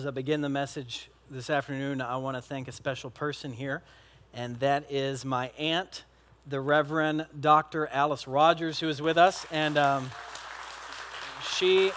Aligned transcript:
As 0.00 0.06
I 0.06 0.12
begin 0.12 0.40
the 0.40 0.48
message 0.48 1.10
this 1.30 1.50
afternoon, 1.50 2.00
I 2.00 2.16
want 2.16 2.34
to 2.34 2.40
thank 2.40 2.68
a 2.68 2.72
special 2.72 3.10
person 3.10 3.52
here, 3.52 3.82
and 4.32 4.58
that 4.60 4.90
is 4.90 5.26
my 5.26 5.50
aunt, 5.58 6.04
the 6.46 6.58
Reverend 6.58 7.26
Dr. 7.38 7.86
Alice 7.88 8.26
Rogers, 8.26 8.80
who 8.80 8.88
is 8.88 9.02
with 9.02 9.18
us. 9.18 9.44
And 9.50 9.76
um, 9.76 10.10
she, 11.52 11.88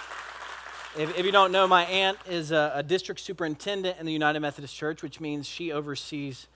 if, 0.98 1.18
if, 1.18 1.26
you 1.26 1.32
don't 1.32 1.54
know, 1.54 1.66
my 1.66 1.86
aunt 1.86 2.18
is 2.28 2.52
a, 2.52 2.74
a 2.76 2.84
district 2.84 3.22
superintendent 3.22 3.98
in 3.98 4.06
the 4.06 4.12
United 4.12 4.42
Methodist 4.42 4.76
Church, 4.76 5.02
which 5.02 5.22
means 5.22 5.48
she 5.48 5.72
oversees 5.72 6.50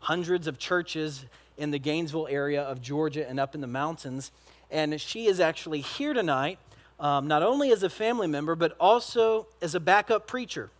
hundreds 0.00 0.48
of 0.48 0.58
churches 0.58 1.26
in 1.56 1.70
the 1.70 1.78
Gainesville 1.78 2.26
area 2.28 2.60
of 2.60 2.82
Georgia 2.82 3.24
and 3.28 3.38
up 3.38 3.54
in 3.54 3.60
the 3.60 3.68
mountains. 3.68 4.32
And 4.68 5.00
she 5.00 5.26
is 5.26 5.38
actually 5.38 5.80
here 5.80 6.12
tonight, 6.12 6.58
um, 6.98 7.28
not 7.28 7.44
only 7.44 7.70
as 7.70 7.84
a 7.84 7.88
family 7.88 8.26
member, 8.26 8.56
but 8.56 8.76
also 8.80 9.46
as 9.62 9.76
a 9.76 9.80
backup 9.80 10.26
preacher. 10.26 10.72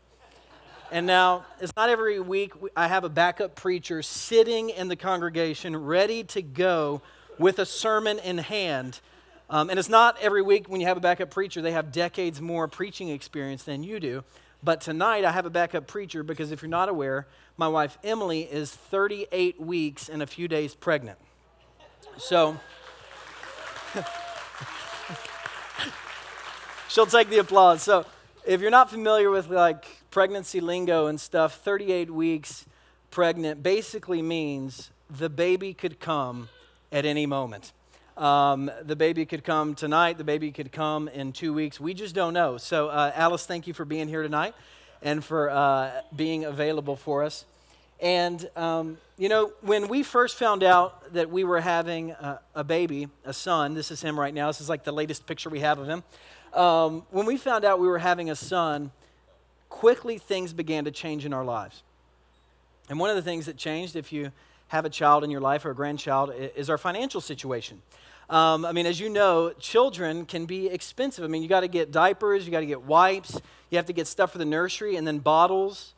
And 0.91 1.07
now, 1.07 1.45
it's 1.61 1.77
not 1.77 1.91
every 1.91 2.19
week 2.19 2.53
I 2.75 2.89
have 2.89 3.05
a 3.05 3.11
backup 3.11 3.55
preacher 3.55 4.01
sitting 4.01 4.71
in 4.71 4.89
the 4.89 4.97
congregation 4.97 5.77
ready 5.77 6.25
to 6.25 6.41
go 6.41 7.03
with 7.39 7.59
a 7.59 7.67
sermon 7.67 8.19
in 8.19 8.39
hand. 8.39 9.01
Um, 9.51 9.69
and 9.69 9.79
it's 9.79 9.91
not 9.91 10.17
every 10.23 10.41
week 10.41 10.67
when 10.69 10.81
you 10.81 10.87
have 10.87 10.97
a 10.97 11.01
backup 11.01 11.31
preacher, 11.31 11.61
they 11.61 11.73
have 11.73 11.93
decades 11.93 12.41
more 12.41 12.69
preaching 12.69 13.11
experience 13.11 13.65
than 13.65 13.83
you 13.83 14.01
do. 14.01 14.25
But 14.63 14.81
tonight 14.81 15.27
I 15.27 15.33
have 15.33 15.45
a 15.45 15.51
backup 15.51 15.87
preacher 15.87 16.23
because 16.23 16.53
if 16.53 16.63
you're 16.63 16.71
not 16.71 16.89
aware, 16.89 17.27
my 17.59 17.69
wife 17.69 17.99
Emily 18.03 18.43
is 18.43 18.71
38 18.73 19.61
weeks 19.61 20.09
and 20.09 20.23
a 20.23 20.27
few 20.27 20.49
days 20.49 20.75
pregnant. 20.75 21.19
So 22.17 22.59
she'll 26.89 27.05
take 27.07 27.29
the 27.29 27.39
applause. 27.39 27.83
So 27.83 28.07
if 28.47 28.63
you're 28.63 28.71
not 28.71 28.91
familiar 28.91 29.31
with 29.31 29.49
like 29.49 29.98
pregnancy 30.19 30.61
lingo 30.61 31.07
and 31.07 31.21
stuff, 31.21 31.61
38 31.61 32.11
weeks 32.11 32.67
pregnant 33.13 33.63
basically 33.63 34.21
means 34.21 34.91
the 35.09 35.29
baby 35.29 35.73
could 35.73 36.01
come 36.01 36.49
at 36.91 37.07
any 37.07 37.25
moment. 37.25 37.71
Um, 38.17 38.69
the 38.83 38.97
baby 38.97 39.25
could 39.25 39.45
come 39.45 39.77
tonight. 39.77 40.19
The 40.19 40.25
baby 40.25 40.51
could 40.51 40.73
come 40.73 41.07
in 41.07 41.31
two 41.31 41.55
weeks. 41.55 41.79
We 41.79 41.95
just 41.95 42.17
don't 42.17 42.35
know. 42.35 42.57
So, 42.57 42.89
uh, 42.89 43.13
Alice, 43.15 43.47
thank 43.47 43.69
you 43.69 43.75
for 43.75 43.85
being 43.85 44.09
here 44.09 44.25
tonight 44.25 44.57
and 45.03 45.25
for 45.25 45.51
uh, 45.51 45.93
being 46.17 46.45
available 46.45 46.97
for 46.97 47.23
us. 47.23 47.45
And, 48.01 48.45
um, 48.57 48.99
you 49.19 49.29
know, 49.29 49.53
when 49.61 49.87
we 49.87 50.03
first 50.03 50.35
found 50.35 50.65
out 50.65 51.13
that 51.13 51.31
we 51.31 51.45
were 51.45 51.61
having 51.61 52.11
a, 52.11 52.41
a, 52.57 52.65
baby, 52.65 53.07
a 53.25 53.33
son, 53.33 53.75
this 53.75 53.93
is 53.93 54.03
him 54.03 54.19
right 54.19 54.35
now. 54.35 54.49
This 54.49 54.61
is 54.61 54.69
like 54.69 54.83
the 54.83 54.91
latest 54.91 55.27
picture 55.27 55.49
we 55.49 55.61
have 55.61 55.79
of 55.79 55.87
him. 55.87 56.03
Um, 56.55 57.07
when 57.13 57.25
we 57.25 57.37
found 57.37 57.65
out 57.65 57.79
we 57.79 57.87
were 57.87 57.99
having 57.99 58.31
a 58.31 58.35
son, 58.35 58.91
quickly 59.69 60.19
things 60.19 60.53
began 60.53 60.85
to 60.85 60.91
change 60.91 61.25
in 61.25 61.33
our 61.33 61.45
lives. 61.45 61.83
And 62.89 62.99
one 62.99 63.11
of 63.11 63.17
the 63.17 63.23
things 63.23 63.47
that 63.47 63.57
changed, 63.57 63.97
if 63.97 64.13
you 64.13 64.33
have 64.69 64.85
a 64.85 64.91
child 64.91 65.25
in 65.25 65.31
your 65.31 65.41
life 65.41 65.65
or 65.65 65.71
a 65.71 65.75
grandchild, 65.75 66.33
is 66.57 66.71
our 66.71 66.79
financial 66.79 67.21
situation. 67.21 67.83
Um, 68.31 68.67
I 68.67 68.73
mean, 68.73 68.85
as 68.85 69.01
you 69.01 69.09
know, 69.09 69.53
children 69.59 70.27
can 70.27 70.45
be 70.45 70.69
expensive. 70.69 71.25
I 71.25 71.29
mean, 71.29 71.43
you 71.43 71.49
got 71.49 71.61
to 71.61 71.69
get 71.69 71.91
diapers, 71.91 72.45
you 72.45 72.53
got 72.53 72.61
to 72.61 72.67
get 72.67 72.83
wipes, 72.83 73.41
you 73.71 73.77
have 73.77 73.87
to 73.87 73.95
get 73.95 74.07
stuff 74.07 74.33
for 74.33 74.39
the 74.39 74.45
nursery, 74.45 74.97
and 74.97 75.07
then 75.07 75.19
bottles, 75.19 75.95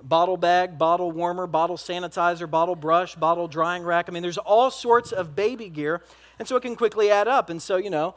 bottle 0.00 0.36
bag, 0.36 0.78
bottle 0.78 1.10
warmer, 1.10 1.48
bottle 1.48 1.76
sanitizer, 1.76 2.48
bottle 2.48 2.76
brush, 2.76 3.16
bottle 3.16 3.48
drying 3.48 3.82
rack. 3.82 4.08
I 4.08 4.12
mean, 4.12 4.22
there's 4.22 4.38
all 4.38 4.70
sorts 4.70 5.10
of 5.10 5.34
baby 5.34 5.68
gear, 5.68 6.00
and 6.38 6.46
so 6.46 6.54
it 6.54 6.62
can 6.62 6.76
quickly 6.76 7.10
add 7.10 7.26
up. 7.26 7.50
And 7.50 7.60
so, 7.60 7.76
you 7.76 7.90
know, 7.90 8.14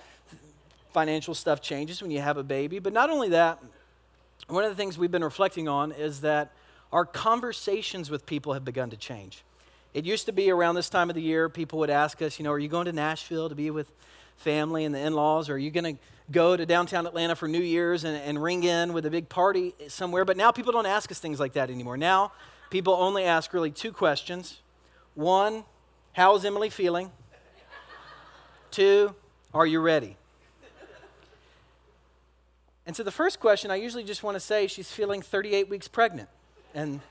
financial 0.94 1.34
stuff 1.34 1.62
changes 1.62 2.02
when 2.02 2.12
you 2.12 2.20
have 2.20 2.38
a 2.38 2.44
baby. 2.44 2.78
But 2.78 2.94
not 2.94 3.10
only 3.10 3.30
that, 3.30 3.60
one 4.52 4.64
of 4.64 4.70
the 4.70 4.76
things 4.76 4.98
we've 4.98 5.12
been 5.12 5.24
reflecting 5.24 5.68
on 5.68 5.92
is 5.92 6.22
that 6.22 6.52
our 6.92 7.06
conversations 7.06 8.10
with 8.10 8.26
people 8.26 8.54
have 8.54 8.66
begun 8.66 8.90
to 8.90 8.98
change. 8.98 9.44
It 9.94 10.06
used 10.06 10.26
to 10.26 10.32
be 10.32 10.50
around 10.52 10.76
this 10.76 10.90
time 10.90 11.10
of 11.10 11.16
the 11.16 11.22
year, 11.22 11.50
people 11.50 11.80
would 11.80 11.90
ask 11.90 12.22
us, 12.22 12.40
you 12.40 12.44
know, 12.44 12.52
are 12.52 12.60
you 12.60 12.68
going 12.68 12.86
to 12.86 12.94
Nashville 12.94 13.50
to 13.50 13.56
be 13.56 13.72
with 13.72 13.92
family 14.38 14.86
and 14.86 14.94
the 14.96 15.00
in 15.00 15.14
laws? 15.14 15.50
Or 15.50 15.56
are 15.56 15.58
you 15.58 15.72
going 15.72 15.96
to 15.96 16.02
go 16.32 16.56
to 16.56 16.66
downtown 16.66 17.06
Atlanta 17.06 17.36
for 17.36 17.48
New 17.48 17.62
Year's 17.62 18.04
and, 18.04 18.16
and 18.18 18.42
ring 18.42 18.64
in 18.64 18.94
with 18.94 19.06
a 19.06 19.10
big 19.10 19.30
party 19.30 19.74
somewhere? 19.88 20.26
But 20.26 20.38
now 20.38 20.52
people 20.52 20.72
don't 20.72 20.86
ask 20.86 21.12
us 21.12 21.20
things 21.20 21.40
like 21.40 21.54
that 21.54 21.70
anymore. 21.70 21.98
Now 21.98 22.32
people 22.70 22.94
only 22.94 23.24
ask 23.26 23.54
really 23.54 23.72
two 23.72 23.92
questions 23.92 24.60
one, 25.14 25.66
how 26.14 26.36
is 26.36 26.46
Emily 26.46 26.70
feeling? 26.70 27.12
Two, 28.72 29.14
are 29.54 29.66
you 29.66 29.82
ready? 29.82 30.16
And 32.86 32.96
so 32.96 33.04
the 33.04 33.12
first 33.12 33.40
question, 33.40 33.70
I 33.72 33.76
usually 33.76 34.04
just 34.04 34.24
want 34.24 34.36
to 34.36 34.40
say 34.40 34.68
she's 34.68 34.92
feeling 34.92 35.22
38 35.22 35.70
weeks 35.70 35.88
pregnant. 35.88 36.30
And 36.74 37.02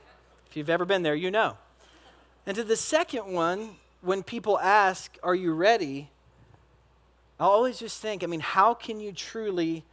if 0.49 0.57
you've 0.57 0.69
ever 0.69 0.85
been 0.85 1.03
there, 1.03 1.15
you 1.15 1.31
know. 1.31 1.57
And 2.45 2.55
to 2.57 2.63
the 2.63 2.75
second 2.75 3.31
one, 3.31 3.75
when 4.01 4.23
people 4.23 4.59
ask, 4.59 5.17
Are 5.23 5.35
you 5.35 5.53
ready? 5.53 6.09
I'll 7.39 7.49
always 7.49 7.79
just 7.79 8.01
think, 8.01 8.23
I 8.23 8.27
mean, 8.27 8.39
how 8.39 8.75
can 8.75 8.99
you 8.99 9.11
truly 9.11 9.83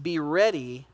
be 0.00 0.20
ready 0.20 0.86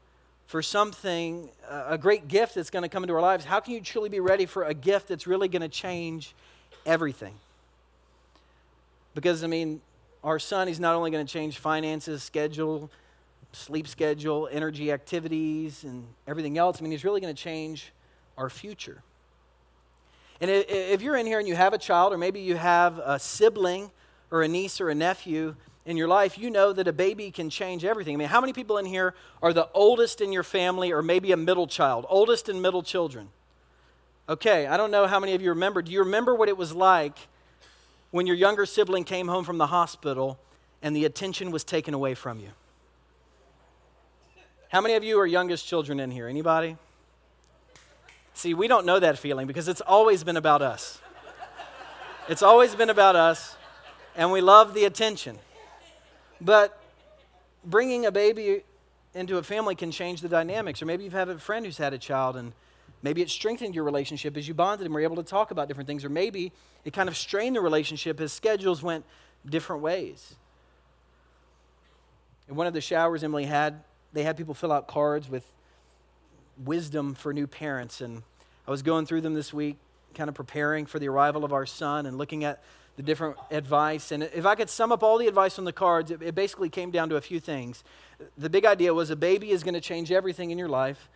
for 0.47 0.63
something, 0.63 1.51
a 1.69 1.99
great 1.99 2.29
gift 2.29 2.55
that's 2.55 2.71
going 2.71 2.83
to 2.83 2.89
come 2.89 3.05
into 3.05 3.15
our 3.15 3.21
lives? 3.21 3.45
How 3.45 3.61
can 3.61 3.75
you 3.75 3.83
truly 3.83 4.09
be 4.09 4.19
ready 4.19 4.47
for 4.47 4.65
a 4.65 4.73
gift 4.73 5.09
that's 5.09 5.27
really 5.27 5.49
going 5.49 5.61
to 5.61 5.69
change 5.69 6.35
everything? 6.87 7.35
Because, 9.15 9.45
I 9.45 9.49
mean, 9.49 9.83
our 10.25 10.39
son, 10.39 10.67
he's 10.67 10.81
not 10.81 10.95
only 10.95 11.11
going 11.11 11.27
to 11.27 11.31
change 11.31 11.59
finances, 11.59 12.23
schedule, 12.23 12.91
sleep 13.53 13.89
schedule, 13.89 14.49
energy 14.51 14.93
activities, 14.93 15.85
and 15.85 16.07
everything 16.27 16.59
else. 16.59 16.79
I 16.79 16.83
mean, 16.83 16.93
he's 16.93 17.05
really 17.05 17.21
going 17.21 17.35
to 17.35 17.43
change 17.43 17.93
our 18.37 18.51
future. 18.51 19.03
And 20.41 20.51
if 20.51 21.03
you're 21.03 21.17
in 21.17 21.27
here 21.27 21.39
and 21.39 21.49
you 21.49 21.57
have 21.57 21.73
a 21.73 21.79
child, 21.79 22.13
or 22.13 22.19
maybe 22.19 22.41
you 22.41 22.57
have 22.57 22.99
a 22.99 23.19
sibling 23.19 23.91
or 24.31 24.43
a 24.43 24.49
niece 24.49 24.81
or 24.81 24.89
a 24.89 24.95
nephew 24.95 25.57
in 25.85 25.97
your 25.97 26.07
life, 26.07 26.39
you 26.39 26.51
know 26.51 26.73
that 26.73 26.87
a 26.87 26.93
baby 26.93 27.31
can 27.31 27.51
change 27.51 27.85
everything. 27.85 28.15
I 28.15 28.19
mean, 28.19 28.29
how 28.29 28.41
many 28.41 28.53
people 28.53 28.79
in 28.79 28.87
here 28.87 29.15
are 29.43 29.53
the 29.53 29.69
oldest 29.73 30.21
in 30.21 30.31
your 30.31 30.43
family, 30.43 30.93
or 30.93 31.03
maybe 31.03 31.33
a 31.33 31.37
middle 31.37 31.67
child? 31.67 32.07
Oldest 32.09 32.49
and 32.49 32.63
middle 32.63 32.83
children. 32.83 33.31
Okay, 34.29 34.67
I 34.67 34.77
don't 34.77 34.91
know 34.91 35.07
how 35.07 35.19
many 35.19 35.33
of 35.33 35.41
you 35.41 35.49
remember. 35.49 35.81
Do 35.81 35.91
you 35.91 36.01
remember 36.01 36.35
what 36.35 36.51
it 36.51 36.57
was 36.59 36.75
like 36.75 37.17
when 38.11 38.27
your 38.27 38.37
younger 38.37 38.67
sibling 38.67 39.05
came 39.05 39.27
home 39.27 39.45
from 39.45 39.57
the 39.57 39.69
hospital 39.69 40.39
and 40.83 40.95
the 40.95 41.07
attention 41.07 41.51
was 41.51 41.65
taken 41.65 41.95
away 41.95 42.15
from 42.15 42.39
you? 42.39 42.51
How 44.69 44.83
many 44.83 44.95
of 44.97 45.05
you 45.05 45.19
are 45.19 45.27
youngest 45.27 45.67
children 45.67 45.99
in 45.99 46.11
here? 46.11 46.29
Anybody? 46.29 46.77
See, 48.35 48.53
we 48.53 48.69
don't 48.69 48.85
know 48.85 49.01
that 49.01 49.19
feeling 49.19 49.47
because 49.47 49.67
it's 49.67 49.81
always 49.81 50.25
been 50.25 50.37
about 50.37 50.61
us. 50.61 51.01
It's 52.29 52.43
always 52.43 52.75
been 52.75 52.91
about 52.91 53.17
us, 53.17 53.57
and 54.15 54.31
we 54.31 54.43
love 54.43 54.75
the 54.75 54.85
attention. 54.85 55.39
But 56.39 56.79
bringing 57.65 58.05
a 58.05 58.13
baby 58.13 58.63
into 59.15 59.39
a 59.39 59.43
family 59.43 59.75
can 59.75 59.91
change 59.91 60.21
the 60.21 60.29
dynamics. 60.29 60.83
Or 60.83 60.85
maybe 60.87 61.03
you've 61.03 61.15
had 61.15 61.31
a 61.31 61.39
friend 61.39 61.65
who's 61.65 61.79
had 61.79 61.95
a 61.95 61.99
child, 61.99 62.37
and 62.37 62.53
maybe 63.03 63.23
it 63.23 63.31
strengthened 63.31 63.75
your 63.75 63.85
relationship 63.85 64.37
as 64.37 64.47
you 64.47 64.53
bonded 64.53 64.85
and 64.85 64.95
were 64.95 65.01
able 65.01 65.17
to 65.17 65.23
talk 65.23 65.51
about 65.51 65.67
different 65.69 65.87
things. 65.87 66.05
Or 66.05 66.11
maybe 66.11 66.53
it 66.85 66.93
kind 66.93 67.09
of 67.09 67.17
strained 67.17 67.57
the 67.57 67.63
relationship 67.63 68.21
as 68.21 68.35
schedules 68.35 68.83
went 68.83 69.07
different 69.47 69.81
ways. 69.81 70.35
In 72.51 72.55
one 72.55 72.67
of 72.67 72.75
the 72.75 72.83
showers 72.83 73.25
Emily 73.25 73.47
had, 73.47 73.83
they 74.13 74.23
had 74.23 74.37
people 74.37 74.55
fill 74.55 74.73
out 74.73 74.87
cards 74.87 75.29
with 75.29 75.45
wisdom 76.65 77.15
for 77.15 77.33
new 77.33 77.47
parents. 77.47 78.01
And 78.01 78.23
I 78.67 78.71
was 78.71 78.83
going 78.83 79.07
through 79.07 79.21
them 79.21 79.35
this 79.35 79.53
week, 79.53 79.77
kind 80.15 80.29
of 80.29 80.35
preparing 80.35 80.87
for 80.87 80.99
the 80.99 81.09
arrival 81.09 81.45
of 81.45 81.53
our 81.53 81.67
son 81.67 82.07
and 82.07 82.19
looking 82.19 82.45
at 82.45 82.63
the 82.97 83.03
different 83.03 83.37
advice. 83.51 84.11
And 84.11 84.25
if 84.25 84.45
I 84.45 84.57
could 84.57 84.69
sum 84.69 84.91
up 84.91 85.03
all 85.05 85.19
the 85.19 85.29
advice 85.29 85.59
on 85.59 85.65
the 85.65 85.73
cards, 85.73 86.11
it, 86.11 86.35
basically 86.35 86.69
came 86.69 86.91
down 86.91 87.09
to 87.11 87.17
a 87.17 87.21
few 87.21 87.39
things. 87.39 87.85
The 88.37 88.51
big 88.51 88.65
idea 88.65 88.93
was 88.93 89.11
a 89.11 89.17
baby 89.17 89.51
is 89.51 89.63
going 89.63 89.75
to 89.75 89.81
change 89.81 90.11
everything 90.11 90.51
in 90.51 90.59
your 90.59 90.69
life. 90.69 91.09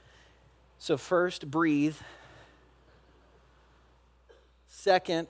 So, 0.78 0.96
first, 0.96 1.50
breathe. 1.50 1.96
Second, 4.68 5.26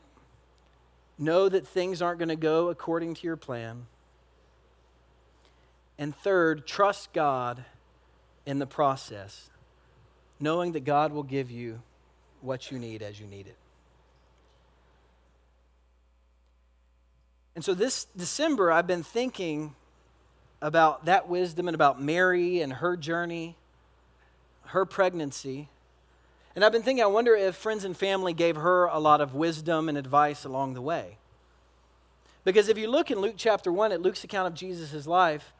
know 1.18 1.48
that 1.48 1.66
things 1.66 2.02
aren't 2.02 2.18
going 2.18 2.28
to 2.28 2.36
go 2.36 2.68
according 2.68 3.14
to 3.14 3.26
your 3.26 3.36
plan. 3.36 3.86
And 6.02 6.16
third, 6.16 6.66
trust 6.66 7.12
God 7.12 7.64
in 8.44 8.58
the 8.58 8.66
process 8.66 9.50
knowing 10.40 10.72
that 10.72 10.80
God 10.80 11.12
will 11.12 11.22
give 11.22 11.48
you 11.48 11.80
what 12.40 12.72
you 12.72 12.80
need 12.80 13.02
as 13.02 13.20
you 13.20 13.26
need 13.28 13.46
it. 13.46 13.56
And 17.54 17.64
so 17.64 17.72
this 17.72 18.06
December, 18.16 18.72
I've 18.72 18.88
been 18.88 19.04
thinking 19.04 19.76
about 20.60 21.04
that 21.04 21.28
wisdom 21.28 21.68
and 21.68 21.74
about 21.76 22.02
Mary 22.02 22.60
and 22.60 22.72
her 22.72 22.96
journey, 22.96 23.54
her 24.64 24.84
pregnancy. 24.84 25.68
And 26.56 26.64
I've 26.64 26.72
been 26.72 26.82
thinking, 26.82 27.04
I 27.04 27.06
wonder 27.06 27.36
if 27.36 27.54
friends 27.54 27.84
and 27.84 27.96
family 27.96 28.32
gave 28.32 28.56
her 28.56 28.86
a 28.86 28.98
lot 28.98 29.20
of 29.20 29.36
wisdom 29.36 29.88
and 29.88 29.96
advice 29.96 30.44
along 30.44 30.74
the 30.74 30.82
way. 30.82 31.18
Because 32.42 32.68
if 32.68 32.76
you 32.76 32.90
look 32.90 33.12
in 33.12 33.20
Luke 33.20 33.36
chapter 33.36 33.72
1 33.72 33.92
at 33.92 34.02
Luke's 34.02 34.24
account 34.24 34.48
of 34.48 34.54
Jesus' 34.54 35.06
life, 35.06 35.52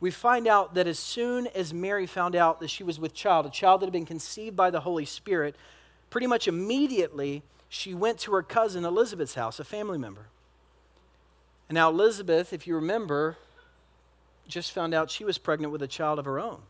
we 0.00 0.10
find 0.10 0.48
out 0.48 0.74
that 0.74 0.86
as 0.86 0.98
soon 0.98 1.46
as 1.48 1.74
Mary 1.74 2.06
found 2.06 2.34
out 2.34 2.60
that 2.60 2.68
she 2.68 2.82
was 2.82 2.98
with 2.98 3.12
child, 3.12 3.44
a 3.46 3.50
child 3.50 3.80
that 3.80 3.86
had 3.86 3.92
been 3.92 4.06
conceived 4.06 4.56
by 4.56 4.70
the 4.70 4.80
Holy 4.80 5.04
Spirit, 5.04 5.54
pretty 6.08 6.26
much 6.26 6.48
immediately 6.48 7.42
she 7.68 7.94
went 7.94 8.18
to 8.18 8.32
her 8.32 8.42
cousin 8.42 8.84
Elizabeth's 8.84 9.34
house, 9.34 9.60
a 9.60 9.64
family 9.64 9.98
member. 9.98 10.26
And 11.68 11.74
now, 11.74 11.90
Elizabeth, 11.90 12.52
if 12.52 12.66
you 12.66 12.74
remember, 12.74 13.36
just 14.48 14.72
found 14.72 14.94
out 14.94 15.10
she 15.10 15.24
was 15.24 15.38
pregnant 15.38 15.72
with 15.72 15.82
a 15.82 15.86
child 15.86 16.18
of 16.18 16.24
her 16.24 16.40
own. 16.40 16.62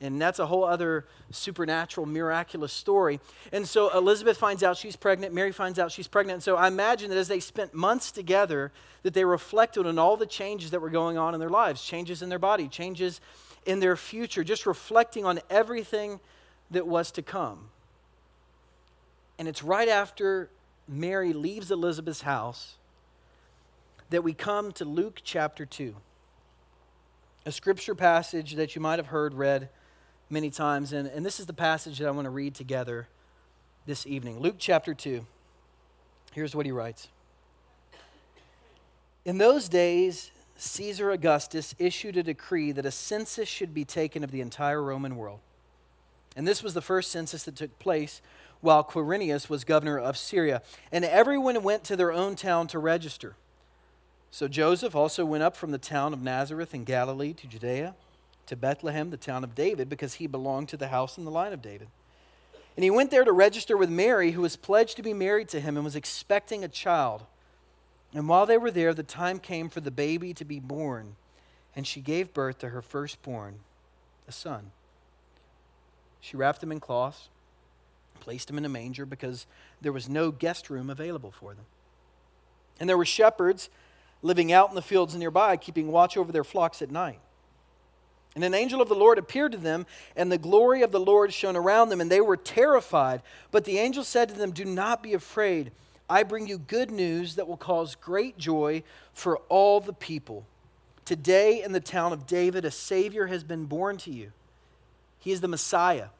And 0.00 0.20
that's 0.20 0.38
a 0.38 0.46
whole 0.46 0.62
other 0.62 1.06
supernatural, 1.32 2.06
miraculous 2.06 2.72
story. 2.72 3.18
And 3.52 3.66
so 3.66 3.96
Elizabeth 3.96 4.38
finds 4.38 4.62
out 4.62 4.76
she's 4.76 4.94
pregnant. 4.94 5.34
Mary 5.34 5.50
finds 5.50 5.78
out 5.78 5.90
she's 5.90 6.06
pregnant. 6.06 6.34
And 6.34 6.42
so 6.42 6.56
I 6.56 6.68
imagine 6.68 7.10
that 7.10 7.18
as 7.18 7.26
they 7.26 7.40
spent 7.40 7.74
months 7.74 8.12
together, 8.12 8.70
that 9.02 9.12
they 9.12 9.24
reflected 9.24 9.86
on 9.86 9.98
all 9.98 10.16
the 10.16 10.26
changes 10.26 10.70
that 10.70 10.80
were 10.80 10.90
going 10.90 11.18
on 11.18 11.34
in 11.34 11.40
their 11.40 11.48
lives 11.48 11.82
changes 11.82 12.22
in 12.22 12.28
their 12.28 12.38
body, 12.38 12.68
changes 12.68 13.20
in 13.66 13.80
their 13.80 13.96
future, 13.96 14.44
just 14.44 14.66
reflecting 14.66 15.24
on 15.24 15.40
everything 15.50 16.20
that 16.70 16.86
was 16.86 17.10
to 17.12 17.22
come. 17.22 17.70
And 19.38 19.48
it's 19.48 19.62
right 19.62 19.88
after 19.88 20.50
Mary 20.86 21.32
leaves 21.32 21.70
Elizabeth's 21.70 22.22
house 22.22 22.76
that 24.10 24.22
we 24.22 24.32
come 24.32 24.72
to 24.72 24.84
Luke 24.84 25.20
chapter 25.22 25.66
2, 25.66 25.94
a 27.44 27.52
scripture 27.52 27.94
passage 27.94 28.54
that 28.54 28.74
you 28.74 28.80
might 28.80 28.98
have 28.98 29.08
heard 29.08 29.34
read 29.34 29.68
many 30.30 30.50
times. 30.50 30.92
And, 30.92 31.08
and 31.08 31.24
this 31.24 31.40
is 31.40 31.46
the 31.46 31.52
passage 31.52 31.98
that 31.98 32.08
I 32.08 32.10
want 32.10 32.26
to 32.26 32.30
read 32.30 32.54
together 32.54 33.08
this 33.86 34.06
evening. 34.06 34.40
Luke 34.40 34.56
chapter 34.58 34.94
2. 34.94 35.24
Here's 36.32 36.54
what 36.54 36.66
he 36.66 36.72
writes 36.72 37.08
In 39.24 39.38
those 39.38 39.68
days, 39.68 40.30
Caesar 40.56 41.10
Augustus 41.10 41.74
issued 41.78 42.16
a 42.16 42.22
decree 42.22 42.72
that 42.72 42.84
a 42.84 42.90
census 42.90 43.48
should 43.48 43.72
be 43.72 43.84
taken 43.84 44.24
of 44.24 44.30
the 44.30 44.40
entire 44.40 44.82
Roman 44.82 45.16
world. 45.16 45.40
And 46.36 46.46
this 46.46 46.62
was 46.62 46.74
the 46.74 46.82
first 46.82 47.10
census 47.10 47.44
that 47.44 47.56
took 47.56 47.78
place 47.78 48.20
while 48.60 48.84
Quirinius 48.84 49.48
was 49.48 49.64
governor 49.64 49.98
of 49.98 50.16
Syria. 50.16 50.62
And 50.92 51.04
everyone 51.04 51.62
went 51.62 51.84
to 51.84 51.96
their 51.96 52.12
own 52.12 52.36
town 52.36 52.66
to 52.68 52.78
register. 52.78 53.34
So 54.30 54.46
Joseph 54.46 54.94
also 54.94 55.24
went 55.24 55.42
up 55.42 55.56
from 55.56 55.70
the 55.70 55.78
town 55.78 56.12
of 56.12 56.20
Nazareth 56.20 56.74
in 56.74 56.84
Galilee 56.84 57.32
to 57.32 57.46
Judea 57.46 57.94
to 58.48 58.56
Bethlehem, 58.56 59.10
the 59.10 59.16
town 59.16 59.44
of 59.44 59.54
David, 59.54 59.88
because 59.88 60.14
he 60.14 60.26
belonged 60.26 60.68
to 60.70 60.76
the 60.76 60.88
house 60.88 61.16
and 61.16 61.26
the 61.26 61.30
line 61.30 61.52
of 61.52 61.62
David. 61.62 61.88
And 62.76 62.84
he 62.84 62.90
went 62.90 63.10
there 63.10 63.24
to 63.24 63.32
register 63.32 63.76
with 63.76 63.90
Mary, 63.90 64.32
who 64.32 64.42
was 64.42 64.56
pledged 64.56 64.96
to 64.96 65.02
be 65.02 65.14
married 65.14 65.48
to 65.48 65.60
him 65.60 65.76
and 65.76 65.84
was 65.84 65.96
expecting 65.96 66.62
a 66.62 66.68
child. 66.68 67.24
And 68.14 68.28
while 68.28 68.46
they 68.46 68.58
were 68.58 68.70
there, 68.70 68.94
the 68.94 69.02
time 69.02 69.38
came 69.38 69.68
for 69.68 69.80
the 69.80 69.90
baby 69.90 70.32
to 70.34 70.44
be 70.44 70.60
born, 70.60 71.16
and 71.74 71.86
she 71.86 72.00
gave 72.00 72.32
birth 72.32 72.58
to 72.58 72.68
her 72.70 72.82
firstborn, 72.82 73.60
a 74.26 74.32
son. 74.32 74.70
She 76.20 76.36
wrapped 76.36 76.62
him 76.62 76.72
in 76.72 76.80
cloths, 76.80 77.28
placed 78.20 78.50
him 78.50 78.58
in 78.58 78.64
a 78.64 78.68
manger 78.68 79.06
because 79.06 79.46
there 79.80 79.92
was 79.92 80.08
no 80.08 80.30
guest 80.30 80.70
room 80.70 80.90
available 80.90 81.30
for 81.30 81.54
them. 81.54 81.64
And 82.80 82.88
there 82.88 82.98
were 82.98 83.04
shepherds 83.04 83.70
living 84.22 84.52
out 84.52 84.68
in 84.68 84.74
the 84.74 84.82
fields 84.82 85.14
nearby, 85.14 85.56
keeping 85.56 85.90
watch 85.90 86.16
over 86.16 86.32
their 86.32 86.44
flocks 86.44 86.82
at 86.82 86.90
night. 86.90 87.20
And 88.38 88.44
an 88.44 88.54
angel 88.54 88.80
of 88.80 88.88
the 88.88 88.94
Lord 88.94 89.18
appeared 89.18 89.50
to 89.50 89.58
them, 89.58 89.84
and 90.14 90.30
the 90.30 90.38
glory 90.38 90.82
of 90.82 90.92
the 90.92 91.00
Lord 91.00 91.32
shone 91.32 91.56
around 91.56 91.88
them, 91.88 92.00
and 92.00 92.08
they 92.08 92.20
were 92.20 92.36
terrified. 92.36 93.20
But 93.50 93.64
the 93.64 93.78
angel 93.78 94.04
said 94.04 94.28
to 94.28 94.34
them, 94.36 94.52
Do 94.52 94.64
not 94.64 95.02
be 95.02 95.12
afraid. 95.12 95.72
I 96.08 96.22
bring 96.22 96.46
you 96.46 96.56
good 96.56 96.92
news 96.92 97.34
that 97.34 97.48
will 97.48 97.56
cause 97.56 97.96
great 97.96 98.38
joy 98.38 98.84
for 99.12 99.38
all 99.48 99.80
the 99.80 99.92
people. 99.92 100.46
Today, 101.04 101.64
in 101.64 101.72
the 101.72 101.80
town 101.80 102.12
of 102.12 102.28
David, 102.28 102.64
a 102.64 102.70
Savior 102.70 103.26
has 103.26 103.42
been 103.42 103.64
born 103.64 103.96
to 103.96 104.12
you. 104.12 104.30
He 105.18 105.32
is 105.32 105.40
the 105.40 105.48
Messiah, 105.48 106.10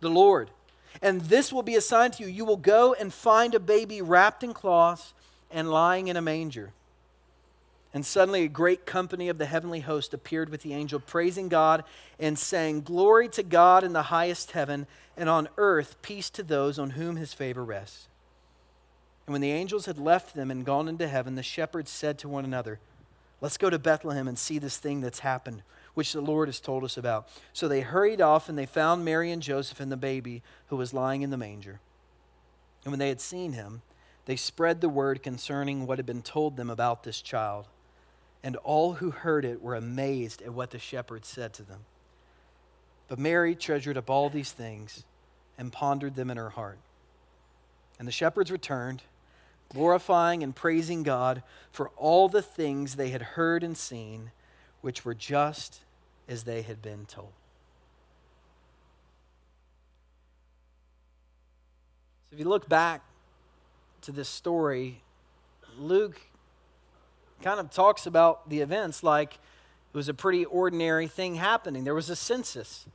the 0.00 0.10
Lord. 0.10 0.50
And 1.00 1.20
this 1.20 1.52
will 1.52 1.62
be 1.62 1.76
a 1.76 1.80
sign 1.80 2.10
to 2.10 2.24
you. 2.24 2.28
You 2.28 2.44
will 2.44 2.56
go 2.56 2.92
and 2.92 3.12
find 3.12 3.54
a 3.54 3.60
baby 3.60 4.02
wrapped 4.02 4.42
in 4.42 4.52
cloths 4.52 5.14
and 5.48 5.70
lying 5.70 6.08
in 6.08 6.16
a 6.16 6.22
manger. 6.22 6.72
And 7.94 8.06
suddenly 8.06 8.44
a 8.44 8.48
great 8.48 8.86
company 8.86 9.28
of 9.28 9.36
the 9.36 9.46
heavenly 9.46 9.80
host 9.80 10.14
appeared 10.14 10.48
with 10.48 10.62
the 10.62 10.72
angel, 10.72 10.98
praising 10.98 11.48
God 11.48 11.84
and 12.18 12.38
saying, 12.38 12.82
Glory 12.82 13.28
to 13.30 13.42
God 13.42 13.84
in 13.84 13.92
the 13.92 14.04
highest 14.04 14.52
heaven, 14.52 14.86
and 15.16 15.28
on 15.28 15.48
earth 15.58 16.00
peace 16.00 16.30
to 16.30 16.42
those 16.42 16.78
on 16.78 16.90
whom 16.90 17.16
his 17.16 17.34
favor 17.34 17.62
rests. 17.62 18.08
And 19.26 19.32
when 19.32 19.42
the 19.42 19.52
angels 19.52 19.86
had 19.86 19.98
left 19.98 20.34
them 20.34 20.50
and 20.50 20.64
gone 20.64 20.88
into 20.88 21.06
heaven, 21.06 21.34
the 21.34 21.42
shepherds 21.42 21.90
said 21.90 22.18
to 22.18 22.28
one 22.28 22.44
another, 22.44 22.80
Let's 23.42 23.58
go 23.58 23.68
to 23.68 23.78
Bethlehem 23.78 24.28
and 24.28 24.38
see 24.38 24.58
this 24.58 24.78
thing 24.78 25.00
that's 25.00 25.18
happened, 25.18 25.62
which 25.94 26.12
the 26.12 26.20
Lord 26.20 26.48
has 26.48 26.60
told 26.60 26.84
us 26.84 26.96
about. 26.96 27.28
So 27.52 27.68
they 27.68 27.80
hurried 27.80 28.20
off, 28.20 28.48
and 28.48 28.56
they 28.56 28.66
found 28.66 29.04
Mary 29.04 29.30
and 29.30 29.42
Joseph 29.42 29.80
and 29.80 29.92
the 29.92 29.96
baby 29.96 30.42
who 30.68 30.76
was 30.76 30.94
lying 30.94 31.22
in 31.22 31.30
the 31.30 31.36
manger. 31.36 31.80
And 32.84 32.92
when 32.92 33.00
they 33.00 33.08
had 33.08 33.20
seen 33.20 33.52
him, 33.52 33.82
they 34.24 34.36
spread 34.36 34.80
the 34.80 34.88
word 34.88 35.22
concerning 35.22 35.86
what 35.86 35.98
had 35.98 36.06
been 36.06 36.22
told 36.22 36.56
them 36.56 36.70
about 36.70 37.02
this 37.02 37.20
child 37.20 37.66
and 38.44 38.56
all 38.56 38.94
who 38.94 39.10
heard 39.10 39.44
it 39.44 39.62
were 39.62 39.74
amazed 39.74 40.42
at 40.42 40.52
what 40.52 40.70
the 40.70 40.78
shepherds 40.78 41.28
said 41.28 41.52
to 41.54 41.62
them. 41.62 41.80
But 43.08 43.18
Mary 43.18 43.54
treasured 43.54 43.96
up 43.96 44.10
all 44.10 44.30
these 44.30 44.52
things 44.52 45.04
and 45.58 45.72
pondered 45.72 46.14
them 46.14 46.30
in 46.30 46.36
her 46.36 46.50
heart. 46.50 46.78
And 47.98 48.08
the 48.08 48.12
shepherds 48.12 48.50
returned, 48.50 49.02
glorifying 49.68 50.42
and 50.42 50.56
praising 50.56 51.02
God 51.02 51.42
for 51.70 51.90
all 51.90 52.28
the 52.28 52.42
things 52.42 52.96
they 52.96 53.10
had 53.10 53.22
heard 53.22 53.62
and 53.62 53.76
seen, 53.76 54.32
which 54.80 55.04
were 55.04 55.14
just 55.14 55.80
as 56.26 56.44
they 56.44 56.62
had 56.62 56.82
been 56.82 57.06
told. 57.06 57.32
So 62.30 62.34
if 62.34 62.38
you 62.38 62.48
look 62.48 62.68
back 62.68 63.02
to 64.00 64.10
this 64.10 64.28
story, 64.28 65.02
Luke 65.76 66.20
kind 67.42 67.60
of 67.60 67.70
talks 67.70 68.06
about 68.06 68.48
the 68.48 68.60
events 68.60 69.02
like 69.02 69.34
it 69.34 69.96
was 69.96 70.08
a 70.08 70.14
pretty 70.14 70.44
ordinary 70.44 71.06
thing 71.06 71.34
happening. 71.34 71.84
There 71.84 71.94
was 71.94 72.08
a 72.08 72.16
census. 72.16 72.86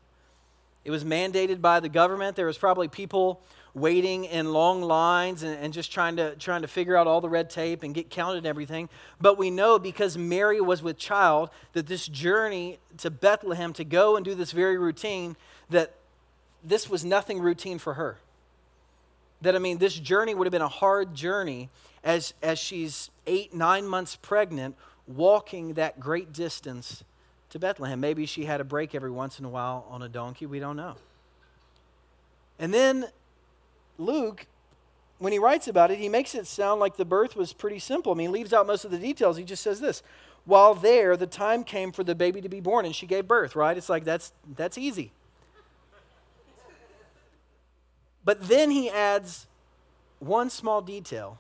It 0.84 0.92
was 0.92 1.04
mandated 1.04 1.62
by 1.62 1.80
the 1.80 1.90
government. 1.90 2.36
There 2.36 2.46
was 2.46 2.58
probably 2.58 2.88
people 2.88 3.42
waiting 3.74 4.26
in 4.26 4.52
long 4.52 4.82
lines 4.82 5.44
and, 5.44 5.56
and, 5.60 5.72
just 5.74 5.92
trying 5.92 6.16
to 6.16 6.36
trying 6.38 6.64
to 6.64 6.68
figure 6.68 6.96
out 6.96 7.06
all 7.06 7.22
the 7.22 7.30
red 7.30 7.50
tape 7.50 7.84
and 7.84 7.94
get 7.94 8.10
counted 8.10 8.40
and 8.40 8.48
everything. 8.48 8.90
But 9.22 9.38
we 9.38 9.52
know 9.52 9.78
because 9.78 10.18
Mary 10.18 10.60
was 10.60 10.82
with 10.82 10.98
child 10.98 11.52
that 11.74 11.86
this 11.86 12.08
journey 12.08 12.80
to 12.98 13.12
Bethlehem 13.12 13.74
to 13.74 13.84
go 13.84 14.16
and 14.16 14.25
do 14.25 14.34
this 14.34 14.51
very 14.51 14.77
routine 14.77 15.36
that 15.70 15.94
this 16.63 16.89
was 16.89 17.06
nothing 17.06 17.39
routine 17.39 17.77
for 17.77 17.94
her. 17.94 18.18
That 19.42 19.56
I 19.56 19.60
mean, 19.60 19.77
this 19.77 19.94
journey 19.94 20.34
would 20.34 20.48
have 20.48 20.51
been 20.51 20.62
a 20.62 20.68
hard 20.68 21.13
journey 21.13 21.70
as, 22.08 22.34
as 22.42 22.58
she's 22.58 23.12
eight, 23.28 23.54
nine 23.54 23.86
months 23.86 24.16
pregnant, 24.16 24.78
walking 25.06 25.74
that 25.74 26.00
great 26.00 26.32
distance 26.32 27.04
to 27.50 27.60
Bethlehem. 27.60 28.00
Maybe 28.00 28.26
she 28.26 28.46
had 28.46 28.62
a 28.62 28.64
break 28.64 28.96
every 28.96 29.12
once 29.12 29.40
in 29.40 29.46
a 29.46 29.50
while 29.50 29.86
on 29.90 30.02
a 30.02 30.08
donkey. 30.08 30.46
We 30.46 30.60
don't 30.60 30.78
know. 30.78 30.96
And 32.60 32.74
then 32.74 33.08
Luke, 33.98 34.48
when 35.20 35.34
he 35.34 35.38
writes 35.38 35.68
about 35.68 35.92
it, 35.92 36.00
he 36.00 36.08
makes 36.08 36.34
it 36.34 36.48
sound 36.48 36.80
like 36.80 36.96
the 36.96 37.04
birth 37.04 37.36
was 37.36 37.52
pretty 37.52 37.78
simple. 37.78 38.14
I 38.14 38.16
mean, 38.16 38.30
he 38.30 38.34
leaves 38.36 38.54
out 38.54 38.66
most 38.66 38.86
of 38.86 38.92
the 38.92 39.00
details. 39.00 39.36
He 39.36 39.44
just 39.44 39.62
says 39.62 39.82
this 39.82 40.02
While 40.46 40.76
there, 40.76 41.18
the 41.18 41.28
time 41.28 41.66
came 41.66 41.92
for 41.92 42.06
the 42.06 42.16
baby 42.16 42.40
to 42.40 42.50
be 42.50 42.62
born, 42.62 42.86
and 42.86 42.96
she 42.96 43.06
gave 43.06 43.28
birth, 43.28 43.54
right? 43.54 43.76
It's 43.76 43.90
like 43.90 44.06
that's, 44.06 44.32
that's 44.56 44.78
easy. 44.78 45.12
But 48.24 48.48
then 48.48 48.72
he 48.72 48.90
adds 48.90 49.48
one 50.20 50.50
small 50.50 50.82
detail 50.82 51.40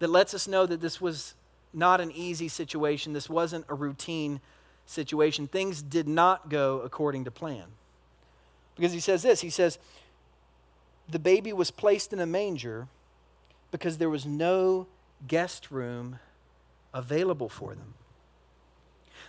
that 0.00 0.10
lets 0.10 0.34
us 0.34 0.48
know 0.48 0.66
that 0.66 0.80
this 0.80 1.00
was 1.00 1.34
not 1.72 2.00
an 2.00 2.10
easy 2.10 2.48
situation. 2.48 3.12
This 3.12 3.30
wasn't 3.30 3.64
a 3.68 3.74
routine 3.74 4.40
situation. 4.86 5.46
Things 5.46 5.82
did 5.82 6.08
not 6.08 6.50
go 6.50 6.80
according 6.80 7.24
to 7.24 7.30
plan. 7.30 7.66
Because 8.74 8.92
he 8.92 9.00
says 9.00 9.22
this 9.22 9.40
he 9.40 9.50
says, 9.50 9.78
the 11.08 11.18
baby 11.18 11.52
was 11.52 11.70
placed 11.70 12.12
in 12.12 12.20
a 12.20 12.26
manger 12.26 12.88
because 13.70 13.98
there 13.98 14.10
was 14.10 14.26
no 14.26 14.86
guest 15.26 15.70
room 15.70 16.18
available 16.92 17.48
for 17.48 17.74
them. 17.74 17.94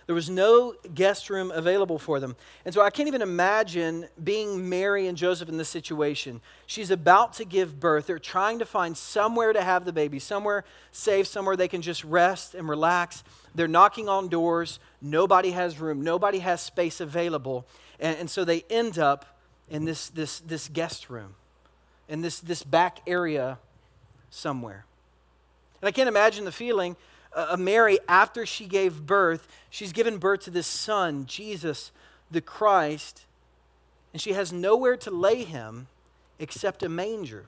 There 0.06 0.14
was 0.14 0.28
no 0.28 0.74
guest 0.94 1.30
room 1.30 1.50
available 1.50 1.98
for 1.98 2.18
them. 2.18 2.36
And 2.64 2.74
so 2.74 2.82
I 2.82 2.90
can't 2.90 3.06
even 3.06 3.22
imagine 3.22 4.08
being 4.22 4.68
Mary 4.68 5.06
and 5.06 5.16
Joseph 5.16 5.48
in 5.48 5.56
this 5.56 5.68
situation. 5.68 6.40
She's 6.66 6.90
about 6.90 7.34
to 7.34 7.44
give 7.44 7.78
birth. 7.78 8.06
They're 8.06 8.18
trying 8.18 8.58
to 8.58 8.66
find 8.66 8.96
somewhere 8.96 9.52
to 9.52 9.62
have 9.62 9.84
the 9.84 9.92
baby, 9.92 10.18
somewhere 10.18 10.64
safe, 10.90 11.26
somewhere 11.26 11.56
they 11.56 11.68
can 11.68 11.82
just 11.82 12.02
rest 12.04 12.54
and 12.54 12.68
relax. 12.68 13.22
They're 13.54 13.68
knocking 13.68 14.08
on 14.08 14.28
doors. 14.28 14.80
Nobody 15.00 15.52
has 15.52 15.78
room, 15.78 16.02
nobody 16.02 16.40
has 16.40 16.60
space 16.60 17.00
available. 17.00 17.66
And, 18.00 18.16
and 18.18 18.30
so 18.30 18.44
they 18.44 18.64
end 18.68 18.98
up 18.98 19.38
in 19.70 19.84
this, 19.84 20.10
this, 20.10 20.40
this 20.40 20.68
guest 20.68 21.08
room, 21.08 21.34
in 22.08 22.20
this, 22.20 22.40
this 22.40 22.62
back 22.62 22.98
area 23.06 23.58
somewhere. 24.30 24.84
And 25.80 25.88
I 25.88 25.92
can't 25.92 26.08
imagine 26.08 26.44
the 26.44 26.52
feeling 26.52 26.96
uh, 27.34 27.56
Mary, 27.56 27.98
after 28.08 28.44
she 28.44 28.66
gave 28.66 29.06
birth, 29.06 29.48
she's 29.70 29.92
given 29.92 30.18
birth 30.18 30.40
to 30.42 30.50
this 30.50 30.66
son, 30.66 31.26
Jesus 31.26 31.92
the 32.32 32.40
Christ, 32.40 33.26
and 34.12 34.20
she 34.20 34.32
has 34.32 34.52
nowhere 34.52 34.96
to 34.96 35.10
lay 35.10 35.44
him 35.44 35.86
except 36.38 36.82
a 36.82 36.88
manger. 36.88 37.46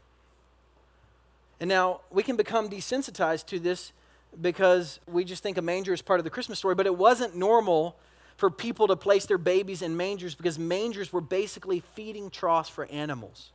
And 1.58 1.68
now 1.68 2.00
we 2.10 2.22
can 2.22 2.36
become 2.36 2.68
desensitized 2.68 3.46
to 3.46 3.58
this 3.58 3.92
because 4.40 5.00
we 5.10 5.24
just 5.24 5.42
think 5.42 5.56
a 5.56 5.62
manger 5.62 5.92
is 5.92 6.02
part 6.02 6.20
of 6.20 6.24
the 6.24 6.30
Christmas 6.30 6.58
story, 6.58 6.74
but 6.74 6.86
it 6.86 6.96
wasn't 6.96 7.36
normal 7.36 7.96
for 8.36 8.50
people 8.50 8.88
to 8.88 8.96
place 8.96 9.26
their 9.26 9.38
babies 9.38 9.80
in 9.80 9.96
mangers 9.96 10.34
because 10.34 10.58
mangers 10.58 11.12
were 11.12 11.20
basically 11.20 11.80
feeding 11.80 12.30
troughs 12.30 12.68
for 12.68 12.86
animals. 12.86 13.50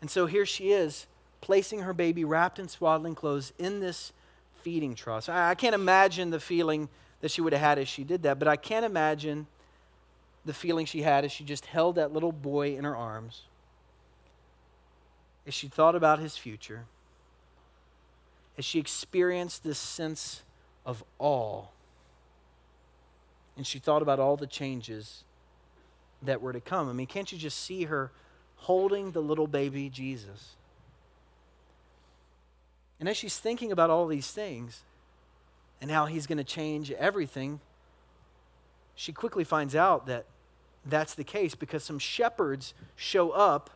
And 0.00 0.10
so 0.10 0.26
here 0.26 0.44
she 0.44 0.72
is, 0.72 1.06
placing 1.40 1.80
her 1.80 1.94
baby 1.94 2.24
wrapped 2.24 2.58
in 2.58 2.68
swaddling 2.68 3.14
clothes 3.14 3.52
in 3.58 3.80
this 3.80 4.12
feeding 4.64 4.94
trough. 4.94 5.28
I, 5.28 5.50
I 5.50 5.54
can't 5.54 5.74
imagine 5.74 6.30
the 6.30 6.40
feeling 6.40 6.88
that 7.20 7.30
she 7.30 7.42
would 7.42 7.52
have 7.52 7.62
had 7.62 7.78
as 7.78 7.86
she 7.86 8.02
did 8.02 8.22
that, 8.22 8.38
but 8.38 8.48
I 8.48 8.56
can't 8.56 8.84
imagine 8.84 9.46
the 10.44 10.54
feeling 10.54 10.86
she 10.86 11.02
had 11.02 11.24
as 11.24 11.30
she 11.30 11.44
just 11.44 11.66
held 11.66 11.96
that 11.96 12.12
little 12.12 12.32
boy 12.32 12.76
in 12.76 12.84
her 12.84 12.96
arms, 12.96 13.42
as 15.46 15.54
she 15.54 15.68
thought 15.68 15.94
about 15.94 16.18
his 16.18 16.36
future, 16.36 16.86
as 18.58 18.64
she 18.64 18.78
experienced 18.78 19.62
this 19.64 19.78
sense 19.78 20.42
of 20.84 21.04
awe, 21.18 21.64
and 23.56 23.66
she 23.66 23.78
thought 23.78 24.02
about 24.02 24.18
all 24.18 24.36
the 24.36 24.46
changes 24.46 25.24
that 26.22 26.40
were 26.40 26.52
to 26.52 26.60
come. 26.60 26.88
I 26.88 26.92
mean, 26.92 27.06
can't 27.06 27.30
you 27.30 27.38
just 27.38 27.58
see 27.58 27.84
her 27.84 28.10
holding 28.56 29.12
the 29.12 29.20
little 29.20 29.46
baby 29.46 29.88
Jesus? 29.88 30.56
And 33.00 33.08
as 33.08 33.16
she's 33.16 33.38
thinking 33.38 33.72
about 33.72 33.90
all 33.90 34.06
these 34.06 34.30
things 34.30 34.82
and 35.80 35.90
how 35.90 36.06
he's 36.06 36.26
going 36.26 36.38
to 36.38 36.44
change 36.44 36.90
everything, 36.92 37.60
she 38.94 39.12
quickly 39.12 39.44
finds 39.44 39.74
out 39.74 40.06
that 40.06 40.26
that's 40.86 41.14
the 41.14 41.24
case 41.24 41.54
because 41.54 41.82
some 41.82 41.98
shepherds 41.98 42.74
show 42.96 43.30
up, 43.30 43.70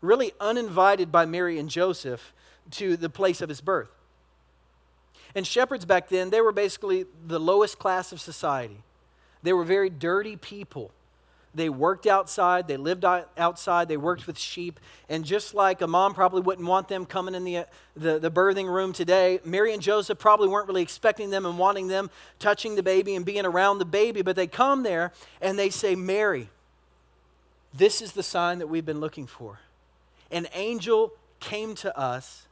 really 0.00 0.32
uninvited 0.40 1.10
by 1.10 1.24
Mary 1.24 1.58
and 1.58 1.68
Joseph, 1.68 2.32
to 2.72 2.96
the 2.96 3.08
place 3.08 3.40
of 3.40 3.48
his 3.48 3.60
birth. 3.60 3.90
And 5.34 5.46
shepherds 5.46 5.84
back 5.84 6.08
then, 6.08 6.30
they 6.30 6.40
were 6.40 6.52
basically 6.52 7.06
the 7.26 7.38
lowest 7.38 7.78
class 7.78 8.12
of 8.12 8.20
society. 8.20 8.82
They 9.42 9.52
were 9.52 9.64
very 9.64 9.90
dirty 9.90 10.36
people. 10.36 10.90
They 11.54 11.68
worked 11.68 12.06
outside, 12.06 12.68
they 12.68 12.76
lived 12.76 13.04
outside, 13.04 13.88
they 13.88 13.96
worked 13.96 14.26
with 14.26 14.38
sheep. 14.38 14.78
And 15.08 15.24
just 15.24 15.54
like 15.54 15.80
a 15.80 15.86
mom 15.86 16.14
probably 16.14 16.42
wouldn't 16.42 16.68
want 16.68 16.88
them 16.88 17.06
coming 17.06 17.34
in 17.34 17.44
the, 17.44 17.66
the, 17.96 18.18
the, 18.18 18.30
birthing 18.30 18.68
room 18.68 18.92
today, 18.92 19.40
Mary 19.44 19.72
and 19.72 19.82
Joseph 19.82 20.18
probably 20.18 20.48
weren't 20.48 20.68
really 20.68 20.82
expecting 20.82 21.30
them 21.30 21.46
and 21.46 21.58
wanting 21.58 21.88
them 21.88 22.10
touching 22.38 22.74
the 22.74 22.82
baby 22.82 23.14
and 23.14 23.24
being 23.24 23.46
around 23.46 23.78
the 23.78 23.86
baby. 23.86 24.22
But 24.22 24.36
they 24.36 24.46
come 24.46 24.82
there 24.82 25.12
and 25.40 25.58
they 25.58 25.70
say, 25.70 25.94
Mary, 25.94 26.50
this 27.72 28.02
is 28.02 28.12
the 28.12 28.22
sign 28.22 28.58
that 28.58 28.66
we've 28.66 28.86
been 28.86 29.00
looking 29.00 29.26
for. 29.26 29.60
An 30.30 30.46
angel 30.54 31.12
came 31.40 31.74
to 31.76 31.96
us 31.98 32.46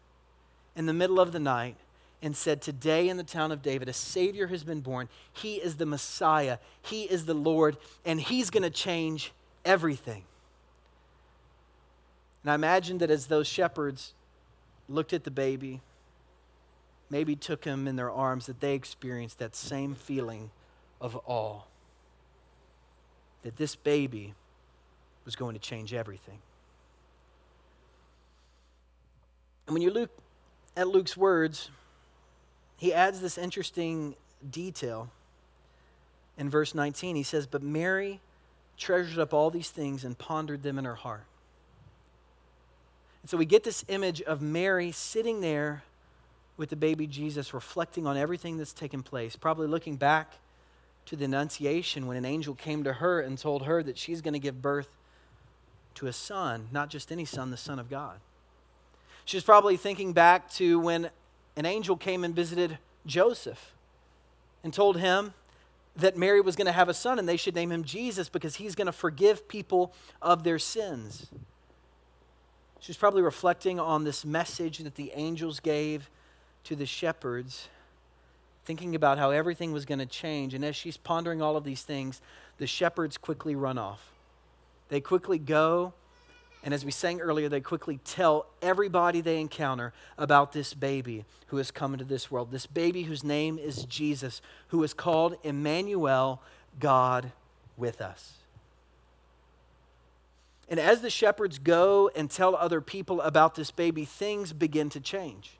in 0.74 0.86
the 0.86 0.94
middle 0.94 1.20
of 1.20 1.32
the 1.32 1.38
night 1.38 1.76
and 2.22 2.36
said, 2.36 2.62
Today 2.62 3.08
in 3.08 3.16
the 3.16 3.24
town 3.24 3.52
of 3.52 3.62
David, 3.62 3.88
a 3.88 3.92
Savior 3.92 4.46
has 4.48 4.64
been 4.64 4.80
born. 4.80 5.08
He 5.32 5.56
is 5.56 5.76
the 5.76 5.86
Messiah, 5.86 6.58
He 6.82 7.04
is 7.04 7.26
the 7.26 7.34
Lord, 7.34 7.76
and 8.04 8.20
He's 8.20 8.50
going 8.50 8.62
to 8.62 8.70
change 8.70 9.32
everything. 9.64 10.24
And 12.42 12.52
I 12.52 12.54
imagine 12.54 12.98
that 12.98 13.10
as 13.10 13.26
those 13.26 13.48
shepherds 13.48 14.14
looked 14.88 15.12
at 15.12 15.24
the 15.24 15.30
baby, 15.30 15.80
maybe 17.10 17.34
took 17.34 17.64
him 17.64 17.88
in 17.88 17.96
their 17.96 18.10
arms, 18.10 18.46
that 18.46 18.60
they 18.60 18.74
experienced 18.74 19.40
that 19.40 19.56
same 19.56 19.94
feeling 19.94 20.50
of 21.00 21.18
awe. 21.26 21.62
That 23.42 23.56
this 23.56 23.74
baby 23.74 24.34
was 25.24 25.34
going 25.34 25.54
to 25.54 25.60
change 25.60 25.92
everything. 25.92 26.38
And 29.66 29.74
when 29.74 29.82
you 29.82 29.90
look 29.90 30.10
at 30.76 30.86
Luke's 30.86 31.16
words, 31.16 31.70
he 32.76 32.92
adds 32.92 33.20
this 33.20 33.38
interesting 33.38 34.14
detail 34.48 35.10
in 36.36 36.50
verse 36.50 36.74
19. 36.74 37.16
He 37.16 37.22
says, 37.22 37.46
But 37.46 37.62
Mary 37.62 38.20
treasured 38.76 39.18
up 39.18 39.32
all 39.32 39.50
these 39.50 39.70
things 39.70 40.04
and 40.04 40.18
pondered 40.18 40.62
them 40.62 40.78
in 40.78 40.84
her 40.84 40.94
heart. 40.94 41.24
And 43.22 43.30
so 43.30 43.36
we 43.36 43.46
get 43.46 43.64
this 43.64 43.84
image 43.88 44.22
of 44.22 44.42
Mary 44.42 44.92
sitting 44.92 45.40
there 45.40 45.82
with 46.56 46.70
the 46.70 46.76
baby 46.76 47.06
Jesus, 47.06 47.52
reflecting 47.52 48.06
on 48.06 48.16
everything 48.16 48.56
that's 48.56 48.72
taken 48.72 49.02
place, 49.02 49.36
probably 49.36 49.66
looking 49.66 49.96
back 49.96 50.34
to 51.06 51.16
the 51.16 51.24
Annunciation 51.24 52.06
when 52.06 52.16
an 52.16 52.24
angel 52.24 52.54
came 52.54 52.84
to 52.84 52.94
her 52.94 53.20
and 53.20 53.38
told 53.38 53.64
her 53.64 53.82
that 53.82 53.98
she's 53.98 54.20
going 54.20 54.34
to 54.34 54.40
give 54.40 54.62
birth 54.62 54.96
to 55.94 56.06
a 56.06 56.12
son, 56.12 56.68
not 56.72 56.90
just 56.90 57.10
any 57.10 57.24
son, 57.24 57.50
the 57.50 57.56
Son 57.56 57.78
of 57.78 57.88
God. 57.88 58.20
She's 59.24 59.42
probably 59.42 59.76
thinking 59.76 60.12
back 60.12 60.50
to 60.52 60.78
when 60.78 61.10
an 61.56 61.66
angel 61.66 61.96
came 61.96 62.24
and 62.24 62.34
visited 62.34 62.78
Joseph 63.06 63.72
and 64.62 64.72
told 64.72 64.98
him 64.98 65.32
that 65.96 66.16
Mary 66.16 66.40
was 66.40 66.56
going 66.56 66.66
to 66.66 66.72
have 66.72 66.88
a 66.88 66.94
son 66.94 67.18
and 67.18 67.28
they 67.28 67.36
should 67.36 67.54
name 67.54 67.72
him 67.72 67.82
Jesus 67.82 68.28
because 68.28 68.56
he's 68.56 68.74
going 68.74 68.86
to 68.86 68.92
forgive 68.92 69.48
people 69.48 69.94
of 70.20 70.44
their 70.44 70.58
sins. 70.58 71.28
She's 72.80 72.96
probably 72.96 73.22
reflecting 73.22 73.80
on 73.80 74.04
this 74.04 74.24
message 74.24 74.78
that 74.78 74.96
the 74.96 75.12
angels 75.14 75.60
gave 75.60 76.10
to 76.64 76.76
the 76.76 76.86
shepherds, 76.86 77.68
thinking 78.64 78.94
about 78.94 79.18
how 79.18 79.30
everything 79.30 79.72
was 79.72 79.84
going 79.84 79.98
to 79.98 80.06
change. 80.06 80.52
And 80.52 80.64
as 80.64 80.76
she's 80.76 80.96
pondering 80.96 81.40
all 81.40 81.56
of 81.56 81.64
these 81.64 81.82
things, 81.82 82.20
the 82.58 82.66
shepherds 82.66 83.16
quickly 83.16 83.54
run 83.54 83.78
off. 83.78 84.12
They 84.88 85.00
quickly 85.00 85.38
go 85.38 85.94
and 86.62 86.74
as 86.74 86.84
we 86.84 86.90
sang 86.90 87.20
earlier, 87.20 87.48
they 87.48 87.60
quickly 87.60 88.00
tell 88.04 88.46
everybody 88.60 89.20
they 89.20 89.40
encounter 89.40 89.92
about 90.18 90.52
this 90.52 90.74
baby 90.74 91.24
who 91.48 91.58
has 91.58 91.70
come 91.70 91.92
into 91.92 92.04
this 92.04 92.30
world. 92.30 92.50
This 92.50 92.66
baby 92.66 93.04
whose 93.04 93.22
name 93.22 93.58
is 93.58 93.84
Jesus, 93.84 94.42
who 94.68 94.82
is 94.82 94.92
called 94.92 95.36
Emmanuel, 95.44 96.42
God 96.80 97.30
with 97.76 98.00
us. 98.00 98.32
And 100.68 100.80
as 100.80 101.00
the 101.00 101.10
shepherds 101.10 101.58
go 101.58 102.10
and 102.16 102.28
tell 102.28 102.56
other 102.56 102.80
people 102.80 103.20
about 103.20 103.54
this 103.54 103.70
baby, 103.70 104.04
things 104.04 104.52
begin 104.52 104.90
to 104.90 105.00
change. 105.00 105.55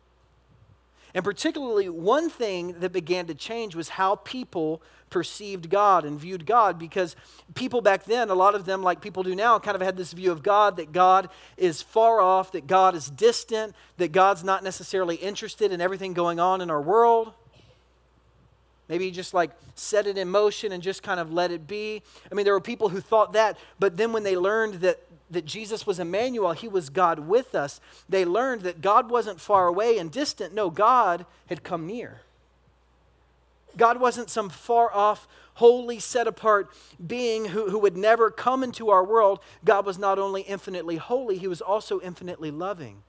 And 1.17 1.25
particularly, 1.25 1.89
one 1.89 2.29
thing 2.29 2.75
that 2.81 2.93
began 2.93 3.25
to 3.29 3.35
change 3.35 3.75
was 3.75 3.89
how 3.89 4.17
people 4.17 4.83
perceived 5.09 5.71
God 5.71 6.05
and 6.05 6.21
viewed 6.21 6.45
God 6.45 6.79
because 6.79 7.17
people 7.55 7.81
back 7.81 8.05
then, 8.05 8.29
a 8.29 8.35
lot 8.35 8.55
of 8.55 8.67
them, 8.67 8.83
like 8.83 9.01
people 9.01 9.23
do 9.23 9.35
now, 9.35 9.59
kind 9.59 9.75
of 9.75 9.81
had 9.81 9.97
this 9.97 10.13
view 10.13 10.31
of 10.31 10.43
God 10.43 10.77
that 10.77 10.93
God 10.93 11.31
is 11.57 11.81
far 11.81 12.21
off, 12.21 12.53
that 12.53 12.67
God 12.67 12.95
is 12.95 13.09
distant, 13.09 13.75
that 13.97 14.13
God's 14.13 14.45
not 14.45 14.63
necessarily 14.63 15.17
interested 15.17 15.73
in 15.73 15.81
everything 15.81 16.13
going 16.13 16.39
on 16.39 16.61
in 16.61 16.71
our 16.71 16.83
world. 16.83 17.33
Maybe 18.87 19.11
just 19.11 19.33
like 19.33 19.53
set 19.75 20.07
it 20.07 20.19
in 20.19 20.29
motion 20.29 20.71
and 20.71 20.83
just 20.83 21.03
kind 21.03 21.19
of 21.19 21.33
let 21.33 21.51
it 21.51 21.67
be. 21.67 22.03
I 22.31 22.35
mean, 22.35 22.45
there 22.45 22.53
were 22.53 22.61
people 22.61 22.91
who 22.91 23.01
thought 23.01 23.33
that, 23.33 23.57
but 23.79 23.97
then 23.97 24.13
when 24.13 24.23
they 24.23 24.37
learned 24.37 24.75
that 24.83 25.01
that 25.31 25.45
Jesus 25.45 25.87
was 25.87 25.99
Emmanuel, 25.99 26.53
he 26.53 26.69
was 26.69 26.89
God 26.89 27.21
with 27.21 27.55
us, 27.55 27.81
they 28.09 28.25
learned 28.25 28.63
that 28.63 28.81
God 28.81 29.11
wasn't 29.11 29.41
far 29.41 29.67
away 29.67 29.99
and 29.99 30.11
distant. 30.11 30.55
No, 30.55 30.71
God 30.71 31.27
had 31.47 31.65
come 31.65 31.87
near. 31.87 32.21
God 33.77 34.01
wasn't 34.01 34.31
some 34.31 34.49
far 34.49 34.93
off, 34.95 35.29
holy, 35.55 35.99
set 35.99 36.27
apart 36.27 36.71
being 37.05 37.47
who, 37.47 37.71
who 37.71 37.79
would 37.79 37.97
never 37.97 38.31
come 38.31 38.63
into 38.63 38.89
our 38.91 39.05
world. 39.05 39.41
God 39.65 39.85
was 39.85 39.99
not 39.99 40.19
only 40.19 40.43
infinitely 40.43 40.97
holy, 40.97 41.37
he 41.37 41.49
was 41.49 41.61
also 41.61 42.01
infinitely 42.01 42.51
loving. 42.51 43.03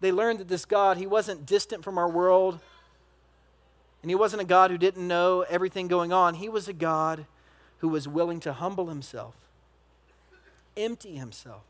They 0.00 0.12
learned 0.12 0.38
that 0.38 0.48
this 0.48 0.64
God, 0.64 0.96
he 0.96 1.06
wasn't 1.06 1.46
distant 1.46 1.84
from 1.84 1.98
our 1.98 2.08
world, 2.08 2.60
and 4.02 4.10
he 4.10 4.14
wasn't 4.14 4.42
a 4.42 4.46
God 4.46 4.70
who 4.70 4.78
didn't 4.78 5.06
know 5.06 5.42
everything 5.42 5.88
going 5.88 6.12
on. 6.12 6.34
He 6.34 6.48
was 6.48 6.68
a 6.68 6.74
God 6.74 7.26
who 7.78 7.88
was 7.88 8.06
willing 8.06 8.40
to 8.40 8.52
humble 8.52 8.88
himself 8.88 9.34
empty 10.76 11.16
himself 11.16 11.62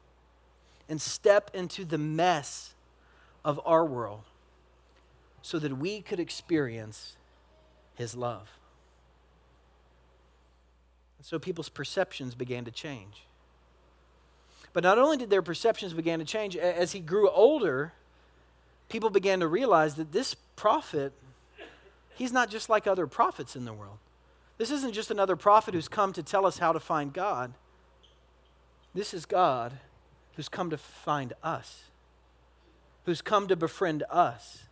and 0.89 1.01
step 1.01 1.51
into 1.55 1.85
the 1.85 1.99
mess 1.99 2.75
of 3.45 3.61
our 3.65 3.85
world 3.85 4.23
so 5.43 5.59
that 5.59 5.77
we 5.77 6.01
could 6.01 6.21
experience 6.21 7.17
his 7.95 8.15
love. 8.15 8.49
And 11.19 11.27
so 11.27 11.39
people's 11.39 11.69
perceptions 11.69 12.35
began 12.35 12.65
to 12.65 12.71
change. 12.71 13.25
But 14.73 14.83
not 14.83 14.99
only 14.99 15.17
did 15.17 15.31
their 15.31 15.43
perceptions 15.43 15.93
begin 15.93 16.19
to 16.19 16.25
change, 16.25 16.57
as 16.57 16.93
he 16.93 17.01
grew 17.01 17.31
older, 17.31 17.93
people 18.89 19.11
began 19.11 19.41
to 19.41 19.47
realize 19.47 19.95
that 19.95 20.13
this 20.13 20.35
prophet, 20.57 21.13
he's 22.15 22.33
not 22.33 22.51
just 22.51 22.69
like 22.69 22.87
other 22.87 23.07
prophets 23.07 23.55
in 23.55 23.65
the 23.65 23.73
world. 23.73 23.99
This 24.59 24.71
isn't 24.71 24.93
just 24.93 25.11
another 25.11 25.37
prophet 25.37 25.75
who's 25.75 25.89
come 25.89 26.13
to 26.13 26.23
tell 26.23 26.47
us 26.47 26.59
how 26.59 26.73
to 26.73 26.81
find 26.81 27.13
God. 27.13 27.55
This 28.95 29.13
is 29.13 29.27
God 29.27 29.75
who's 30.37 30.49
come 30.49 30.71
to 30.71 30.79
find 30.79 31.33
us, 31.43 31.85
who's 33.05 33.23
come 33.23 33.49
to 33.49 33.57
befriend 33.57 34.05
us, 34.09 34.65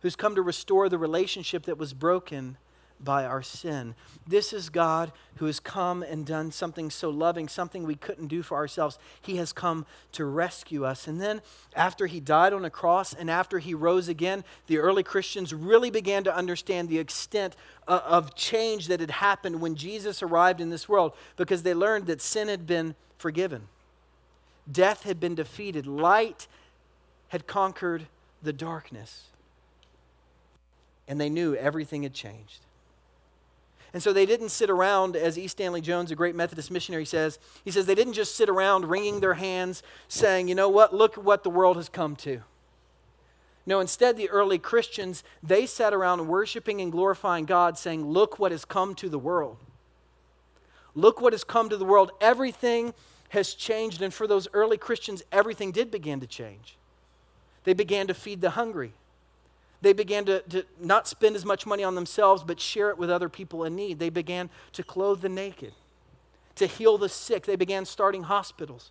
who's 0.00 0.16
come 0.16 0.34
to 0.34 0.42
restore 0.42 0.88
the 0.88 0.98
relationship 0.98 1.64
that 1.64 1.78
was 1.78 1.92
broken 1.92 2.56
by 3.00 3.24
our 3.24 3.42
sin. 3.42 3.94
This 4.26 4.52
is 4.52 4.70
God 4.70 5.12
who 5.36 5.46
has 5.46 5.60
come 5.60 6.02
and 6.02 6.26
done 6.26 6.50
something 6.50 6.90
so 6.90 7.10
loving, 7.10 7.48
something 7.48 7.84
we 7.84 7.94
couldn't 7.94 8.26
do 8.26 8.42
for 8.42 8.56
ourselves. 8.56 8.98
He 9.20 9.36
has 9.36 9.52
come 9.52 9.86
to 10.12 10.24
rescue 10.24 10.84
us. 10.84 11.06
And 11.06 11.20
then, 11.20 11.40
after 11.74 12.06
he 12.06 12.20
died 12.20 12.52
on 12.52 12.64
a 12.64 12.70
cross 12.70 13.14
and 13.14 13.30
after 13.30 13.60
he 13.60 13.74
rose 13.74 14.08
again, 14.08 14.44
the 14.66 14.78
early 14.78 15.02
Christians 15.02 15.54
really 15.54 15.90
began 15.90 16.24
to 16.24 16.34
understand 16.34 16.88
the 16.88 16.98
extent 16.98 17.54
of 17.86 18.34
change 18.34 18.88
that 18.88 19.00
had 19.00 19.12
happened 19.12 19.60
when 19.60 19.76
Jesus 19.76 20.22
arrived 20.22 20.60
in 20.60 20.70
this 20.70 20.88
world 20.88 21.12
because 21.36 21.62
they 21.62 21.74
learned 21.74 22.06
that 22.06 22.20
sin 22.20 22.48
had 22.48 22.66
been 22.66 22.94
forgiven, 23.18 23.68
death 24.70 25.02
had 25.02 25.20
been 25.20 25.34
defeated, 25.34 25.86
light 25.86 26.46
had 27.28 27.46
conquered 27.46 28.06
the 28.42 28.52
darkness. 28.52 29.26
And 31.06 31.20
they 31.20 31.28
knew 31.28 31.54
everything 31.54 32.02
had 32.02 32.14
changed. 32.14 32.60
And 33.94 34.02
so 34.02 34.12
they 34.12 34.26
didn't 34.26 34.50
sit 34.50 34.68
around, 34.68 35.16
as 35.16 35.38
E. 35.38 35.48
Stanley 35.48 35.80
Jones, 35.80 36.10
a 36.10 36.14
great 36.14 36.34
Methodist 36.34 36.70
missionary, 36.70 37.06
says. 37.06 37.38
He 37.64 37.70
says 37.70 37.86
they 37.86 37.94
didn't 37.94 38.12
just 38.12 38.36
sit 38.36 38.48
around 38.48 38.86
wringing 38.86 39.20
their 39.20 39.34
hands 39.34 39.82
saying, 40.08 40.48
you 40.48 40.54
know 40.54 40.68
what, 40.68 40.94
look 40.94 41.14
what 41.14 41.42
the 41.42 41.50
world 41.50 41.76
has 41.76 41.88
come 41.88 42.14
to. 42.16 42.42
No, 43.68 43.80
instead, 43.80 44.16
the 44.16 44.30
early 44.30 44.58
Christians, 44.58 45.22
they 45.42 45.66
sat 45.66 45.92
around 45.92 46.26
worshiping 46.26 46.80
and 46.80 46.90
glorifying 46.90 47.44
God, 47.44 47.76
saying, 47.76 48.06
Look 48.06 48.38
what 48.38 48.50
has 48.50 48.64
come 48.64 48.94
to 48.94 49.10
the 49.10 49.18
world. 49.18 49.58
Look 50.98 51.20
what 51.20 51.32
has 51.32 51.44
come 51.44 51.68
to 51.68 51.76
the 51.76 51.84
world. 51.84 52.10
Everything 52.20 52.92
has 53.28 53.54
changed. 53.54 54.02
And 54.02 54.12
for 54.12 54.26
those 54.26 54.48
early 54.52 54.76
Christians, 54.76 55.22
everything 55.30 55.70
did 55.70 55.92
begin 55.92 56.18
to 56.18 56.26
change. 56.26 56.76
They 57.62 57.72
began 57.72 58.08
to 58.08 58.14
feed 58.14 58.40
the 58.40 58.50
hungry. 58.50 58.94
They 59.80 59.92
began 59.92 60.24
to, 60.24 60.40
to 60.40 60.64
not 60.80 61.06
spend 61.06 61.36
as 61.36 61.44
much 61.44 61.66
money 61.66 61.84
on 61.84 61.94
themselves, 61.94 62.42
but 62.42 62.58
share 62.58 62.90
it 62.90 62.98
with 62.98 63.10
other 63.10 63.28
people 63.28 63.62
in 63.62 63.76
need. 63.76 64.00
They 64.00 64.10
began 64.10 64.50
to 64.72 64.82
clothe 64.82 65.20
the 65.20 65.28
naked, 65.28 65.72
to 66.56 66.66
heal 66.66 66.98
the 66.98 67.08
sick. 67.08 67.46
They 67.46 67.54
began 67.54 67.84
starting 67.84 68.24
hospitals. 68.24 68.90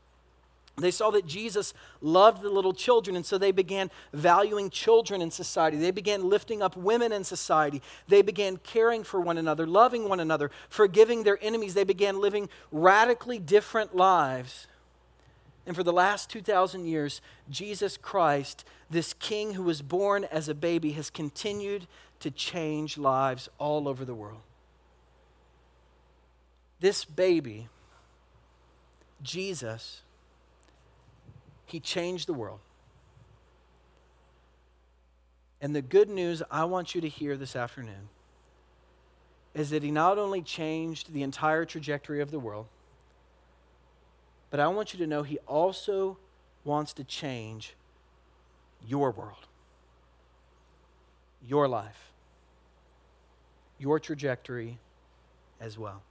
They 0.77 0.91
saw 0.91 1.09
that 1.11 1.25
Jesus 1.25 1.73
loved 2.01 2.43
the 2.43 2.49
little 2.49 2.73
children, 2.73 3.15
and 3.15 3.25
so 3.25 3.37
they 3.37 3.51
began 3.51 3.89
valuing 4.13 4.69
children 4.69 5.21
in 5.21 5.31
society. 5.31 5.77
They 5.77 5.91
began 5.91 6.29
lifting 6.29 6.61
up 6.61 6.77
women 6.77 7.11
in 7.11 7.23
society. 7.23 7.81
They 8.07 8.21
began 8.21 8.57
caring 8.57 9.03
for 9.03 9.19
one 9.19 9.39
another, 9.39 9.65
loving 9.65 10.07
one 10.07 10.19
another, 10.19 10.51
forgiving 10.69 11.23
their 11.23 11.39
enemies. 11.41 11.73
They 11.73 11.83
began 11.83 12.21
living 12.21 12.47
radically 12.71 13.39
different 13.39 13.95
lives 13.95 14.67
and 15.67 15.75
for 15.75 15.83
the 15.83 15.93
last 15.93 16.29
2,000 16.29 16.85
years, 16.85 17.19
Jesus 17.49 17.97
Christ, 17.97 18.63
this 18.89 19.13
king 19.13 19.53
who 19.53 19.63
was 19.63 19.81
born 19.81 20.23
as 20.23 20.47
a 20.47 20.55
baby, 20.55 20.93
has 20.93 21.09
continued 21.09 21.87
to 22.21 22.31
change 22.31 22.97
lives 22.97 23.49
all 23.59 23.89
over 23.89 24.05
the 24.05 24.15
world. 24.15 24.39
This 26.79 27.03
baby, 27.03 27.67
Jesus, 29.21 30.03
he 31.67 31.79
changed 31.79 32.27
the 32.27 32.33
world. 32.33 32.59
And 35.61 35.75
the 35.75 35.81
good 35.81 36.09
news 36.09 36.41
I 36.49 36.65
want 36.65 36.95
you 36.95 37.01
to 37.01 37.09
hear 37.09 37.37
this 37.37 37.55
afternoon 37.55 38.09
is 39.53 39.69
that 39.69 39.83
he 39.83 39.91
not 39.91 40.17
only 40.17 40.41
changed 40.41 41.13
the 41.13 41.23
entire 41.23 41.65
trajectory 41.65 42.21
of 42.21 42.31
the 42.31 42.39
world, 42.39 42.67
but 44.49 44.59
I 44.59 44.67
want 44.67 44.93
you 44.93 44.99
to 44.99 45.07
know 45.07 45.23
He 45.23 45.37
also 45.39 46.17
wants 46.63 46.93
to 46.93 47.03
change 47.03 47.75
your 48.85 49.11
world, 49.11 49.47
your 51.45 51.67
life, 51.67 52.11
your 53.77 53.99
trajectory 53.99 54.77
as 55.59 55.77
well. 55.77 56.01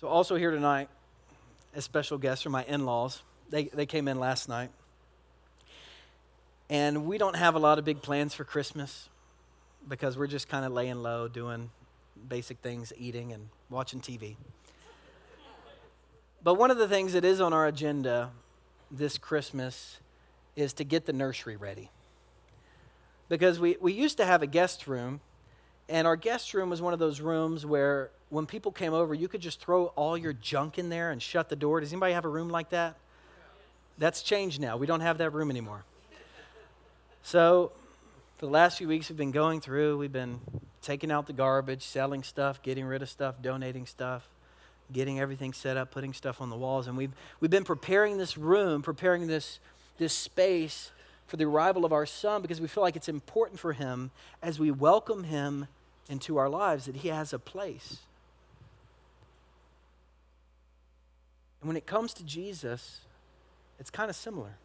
So, 0.00 0.06
also 0.06 0.36
here 0.36 0.52
tonight, 0.52 0.88
as 1.74 1.82
special 1.82 2.18
guests 2.18 2.46
are 2.46 2.50
my 2.50 2.62
in 2.62 2.86
laws. 2.86 3.20
They, 3.50 3.64
they 3.64 3.84
came 3.84 4.06
in 4.06 4.20
last 4.20 4.48
night. 4.48 4.70
And 6.70 7.06
we 7.06 7.18
don't 7.18 7.34
have 7.34 7.56
a 7.56 7.58
lot 7.58 7.80
of 7.80 7.84
big 7.84 8.00
plans 8.00 8.32
for 8.32 8.44
Christmas 8.44 9.08
because 9.88 10.16
we're 10.16 10.28
just 10.28 10.48
kind 10.48 10.64
of 10.64 10.70
laying 10.70 11.02
low, 11.02 11.26
doing 11.26 11.70
basic 12.28 12.58
things, 12.58 12.92
eating 12.96 13.32
and 13.32 13.48
watching 13.70 14.00
TV. 14.00 14.36
But 16.44 16.54
one 16.54 16.70
of 16.70 16.78
the 16.78 16.86
things 16.86 17.14
that 17.14 17.24
is 17.24 17.40
on 17.40 17.52
our 17.52 17.66
agenda 17.66 18.30
this 18.92 19.18
Christmas 19.18 19.98
is 20.54 20.72
to 20.74 20.84
get 20.84 21.06
the 21.06 21.12
nursery 21.12 21.56
ready. 21.56 21.90
Because 23.28 23.58
we, 23.58 23.76
we 23.80 23.92
used 23.92 24.16
to 24.18 24.24
have 24.24 24.44
a 24.44 24.46
guest 24.46 24.86
room, 24.86 25.22
and 25.88 26.06
our 26.06 26.14
guest 26.14 26.54
room 26.54 26.70
was 26.70 26.80
one 26.80 26.92
of 26.92 27.00
those 27.00 27.20
rooms 27.20 27.66
where 27.66 28.12
when 28.30 28.46
people 28.46 28.72
came 28.72 28.92
over, 28.92 29.14
you 29.14 29.28
could 29.28 29.40
just 29.40 29.60
throw 29.60 29.86
all 29.96 30.16
your 30.16 30.32
junk 30.32 30.78
in 30.78 30.88
there 30.88 31.10
and 31.10 31.22
shut 31.22 31.48
the 31.48 31.56
door. 31.56 31.80
Does 31.80 31.92
anybody 31.92 32.12
have 32.12 32.24
a 32.24 32.28
room 32.28 32.48
like 32.50 32.70
that? 32.70 32.96
That's 33.96 34.22
changed 34.22 34.60
now. 34.60 34.76
We 34.76 34.86
don't 34.86 35.00
have 35.00 35.18
that 35.18 35.30
room 35.30 35.50
anymore. 35.50 35.84
So 37.22 37.72
for 38.36 38.46
the 38.46 38.52
last 38.52 38.78
few 38.78 38.88
weeks, 38.88 39.08
we've 39.08 39.16
been 39.16 39.32
going 39.32 39.60
through, 39.60 39.98
we've 39.98 40.12
been 40.12 40.40
taking 40.82 41.10
out 41.10 41.26
the 41.26 41.32
garbage, 41.32 41.82
selling 41.82 42.22
stuff, 42.22 42.62
getting 42.62 42.84
rid 42.84 43.02
of 43.02 43.08
stuff, 43.08 43.42
donating 43.42 43.86
stuff, 43.86 44.28
getting 44.92 45.18
everything 45.18 45.52
set 45.52 45.76
up, 45.76 45.90
putting 45.90 46.12
stuff 46.12 46.40
on 46.40 46.50
the 46.50 46.56
walls. 46.56 46.86
And 46.86 46.96
we've, 46.96 47.12
we've 47.40 47.50
been 47.50 47.64
preparing 47.64 48.16
this 48.16 48.38
room, 48.38 48.82
preparing 48.82 49.26
this, 49.26 49.58
this 49.98 50.12
space 50.12 50.92
for 51.26 51.36
the 51.36 51.44
arrival 51.44 51.84
of 51.84 51.92
our 51.92 52.06
son 52.06 52.40
because 52.40 52.60
we 52.60 52.68
feel 52.68 52.82
like 52.82 52.96
it's 52.96 53.08
important 53.08 53.58
for 53.60 53.72
him 53.72 54.10
as 54.42 54.58
we 54.58 54.70
welcome 54.70 55.24
him 55.24 55.66
into 56.08 56.38
our 56.38 56.48
lives 56.48 56.86
that 56.86 56.96
he 56.96 57.08
has 57.08 57.32
a 57.32 57.38
place. 57.38 57.98
And 61.60 61.68
when 61.68 61.76
it 61.76 61.86
comes 61.86 62.14
to 62.14 62.24
Jesus, 62.24 63.00
it's 63.78 63.90
kind 63.90 64.10
of 64.10 64.16
similar. 64.16 64.56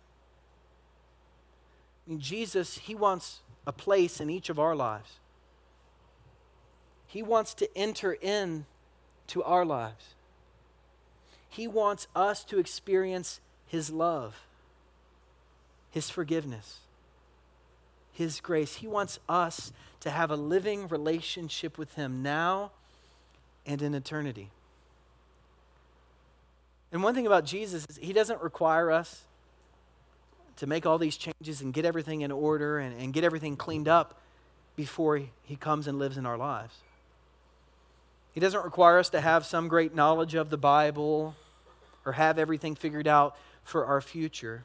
I 2.06 2.10
mean, 2.10 2.20
Jesus, 2.20 2.78
he 2.78 2.96
wants 2.96 3.40
a 3.66 3.72
place 3.72 4.20
in 4.20 4.30
each 4.30 4.50
of 4.50 4.60
our 4.60 4.76
lives. 4.76 5.20
He 7.08 7.24
wants 7.24 7.54
to 7.56 7.78
enter 7.78 8.14
in 8.14 8.66
to 9.28 9.44
our 9.44 9.64
lives. 9.64 10.16
He 11.50 11.68
wants 11.68 12.08
us 12.16 12.44
to 12.46 12.58
experience 12.58 13.40
his 13.68 13.92
love, 13.92 14.42
his 15.92 16.10
forgiveness, 16.10 16.80
his 18.12 18.40
grace. 18.40 18.76
He 18.76 18.88
wants 18.88 19.20
us 19.30 19.72
to 20.00 20.10
have 20.10 20.32
a 20.32 20.36
living 20.36 20.88
relationship 20.88 21.78
with 21.78 21.94
him 21.94 22.24
now 22.24 22.72
and 23.66 23.82
in 23.82 23.94
eternity. 23.94 24.50
And 26.94 27.02
one 27.02 27.16
thing 27.16 27.26
about 27.26 27.44
Jesus 27.44 27.86
is 27.90 27.98
he 27.98 28.14
doesn't 28.14 28.40
require 28.42 28.92
us 28.92 29.24
to 30.58 30.68
make 30.68 30.86
all 30.86 31.00
these 31.00 31.18
changes 31.18 31.60
and 31.60 31.74
get 31.74 31.86
everything 31.86 32.22
in 32.22 32.32
order 32.32 32.78
and, 32.78 32.96
and 33.02 33.12
get 33.12 33.24
everything 33.24 33.58
cleaned 33.58 33.88
up 33.88 34.22
before 34.76 35.18
he, 35.18 35.32
he 35.44 35.56
comes 35.56 35.88
and 35.88 35.98
lives 35.98 36.18
in 36.18 36.28
our 36.28 36.38
lives. 36.38 36.76
He 38.32 38.40
doesn't 38.40 38.64
require 38.64 39.00
us 39.00 39.10
to 39.10 39.22
have 39.22 39.44
some 39.44 39.68
great 39.68 39.96
knowledge 39.96 40.36
of 40.36 40.52
the 40.52 40.58
Bible 40.58 41.36
or 42.06 42.12
have 42.14 42.38
everything 42.38 42.76
figured 42.76 43.08
out 43.08 43.36
for 43.64 43.86
our 43.86 44.00
future. 44.00 44.64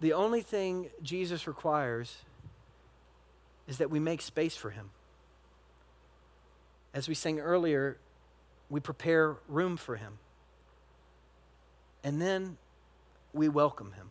The 0.00 0.12
only 0.12 0.42
thing 0.42 0.90
Jesus 1.02 1.46
requires 1.46 2.18
is 3.66 3.78
that 3.78 3.90
we 3.90 4.00
make 4.00 4.20
space 4.20 4.56
for 4.56 4.68
him. 4.68 4.90
As 6.92 7.08
we 7.08 7.14
sang 7.14 7.40
earlier, 7.40 7.96
we 8.68 8.80
prepare 8.80 9.36
room 9.48 9.78
for 9.78 9.96
him. 9.96 10.18
And 12.02 12.20
then 12.20 12.56
we 13.32 13.48
welcome 13.48 13.92
him. 13.92 14.10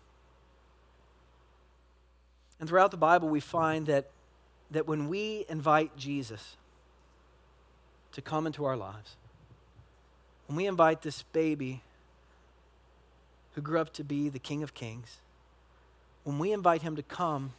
And 2.60 2.68
throughout 2.68 2.92
the 2.92 2.98
Bible, 2.98 3.30
we 3.30 3.40
find 3.40 3.86
that, 3.88 4.10
that 4.72 4.88
when 4.88 5.10
we 5.10 5.46
invite 5.48 5.96
Jesus 5.96 6.58
to 8.12 8.22
come 8.22 8.48
into 8.48 8.66
our 8.66 8.76
lives, 8.76 9.16
when 10.48 10.56
we 10.56 10.66
invite 10.66 11.02
this 11.02 11.24
baby 11.24 11.82
who 13.54 13.62
grew 13.62 13.80
up 13.80 13.94
to 13.94 14.04
be 14.04 14.30
the 14.30 14.40
King 14.40 14.64
of 14.64 14.74
Kings, 14.74 15.18
when 16.24 16.40
we 16.40 16.52
invite 16.52 16.82
him 16.82 16.96
to 16.96 17.04
come 17.04 17.54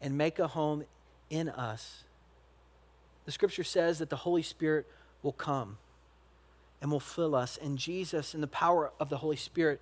and 0.00 0.16
make 0.16 0.38
a 0.38 0.48
home 0.48 0.84
in 1.30 1.48
us, 1.48 2.04
the 3.24 3.32
scripture 3.32 3.64
says 3.64 3.98
that 3.98 4.10
the 4.10 4.16
Holy 4.16 4.42
Spirit 4.42 4.86
will 5.22 5.32
come 5.32 5.78
and 6.80 6.90
will 6.90 7.00
fill 7.00 7.34
us, 7.34 7.58
and 7.60 7.78
Jesus, 7.78 8.34
in 8.34 8.40
the 8.40 8.46
power 8.46 8.92
of 9.00 9.08
the 9.08 9.18
Holy 9.18 9.36
Spirit, 9.36 9.80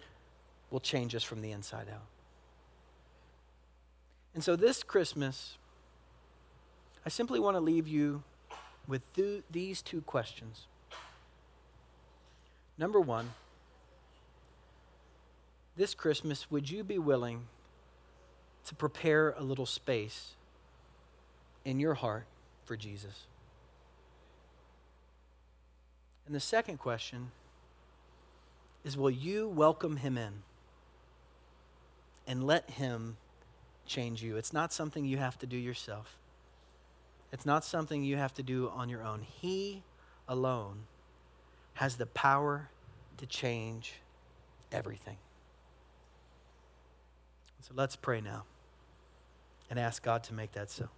will 0.71 0.81
change 0.81 1.15
us 1.15 1.23
from 1.23 1.43
the 1.43 1.51
inside 1.51 1.89
out. 1.93 2.07
And 4.35 4.43
so 4.43 4.57
this 4.57 4.83
Christmas, 4.83 5.59
I 7.07 7.09
simply 7.09 7.39
want 7.39 7.57
to 7.57 7.61
leave 7.61 7.87
you 7.87 8.23
with 8.87 9.03
th- 9.15 9.45
these 9.51 9.83
two 9.83 10.03
questions. 10.03 10.67
Number 12.77 13.01
one, 13.01 13.31
this 15.77 15.95
Christmas, 15.95 16.51
would 16.51 16.71
you 16.71 16.85
be 16.85 16.99
willing 16.99 17.47
to 18.67 18.75
prepare 18.75 19.35
a 19.37 19.43
little 19.43 19.67
space 19.67 20.35
in 21.65 21.79
your 21.79 21.95
heart 21.95 22.27
for 22.65 22.77
Jesus? 22.77 23.27
And 26.27 26.35
the 26.35 26.41
second 26.41 26.79
question 26.79 27.31
is 28.85 28.97
Will 28.97 29.11
you 29.11 29.49
welcome 29.49 29.97
him 29.99 30.17
in 30.17 30.43
and 32.27 32.47
let 32.47 32.71
him 32.71 33.17
change 33.87 34.23
you? 34.23 34.37
It's 34.37 34.53
not 34.53 34.73
something 34.73 35.05
you 35.05 35.19
have 35.19 35.39
to 35.41 35.47
do 35.47 35.57
yourself, 35.57 36.17
it's 37.33 37.47
not 37.47 37.65
something 37.65 38.05
you 38.05 38.17
have 38.17 38.35
to 38.35 38.43
do 38.43 38.71
on 38.71 38.89
your 38.89 39.03
own. 39.03 39.23
He 39.23 39.83
alone 40.29 40.85
has 41.75 41.97
the 41.97 42.07
power 42.07 42.69
to 43.19 43.27
change 43.27 43.95
everything. 44.73 45.17
So 47.61 47.73
let's 47.75 47.97
pray 47.97 48.21
now 48.21 48.45
and 49.71 49.79
ask 49.79 50.03
God 50.03 50.23
to 50.25 50.35
make 50.35 50.53
that 50.53 50.71
so. 50.71 50.89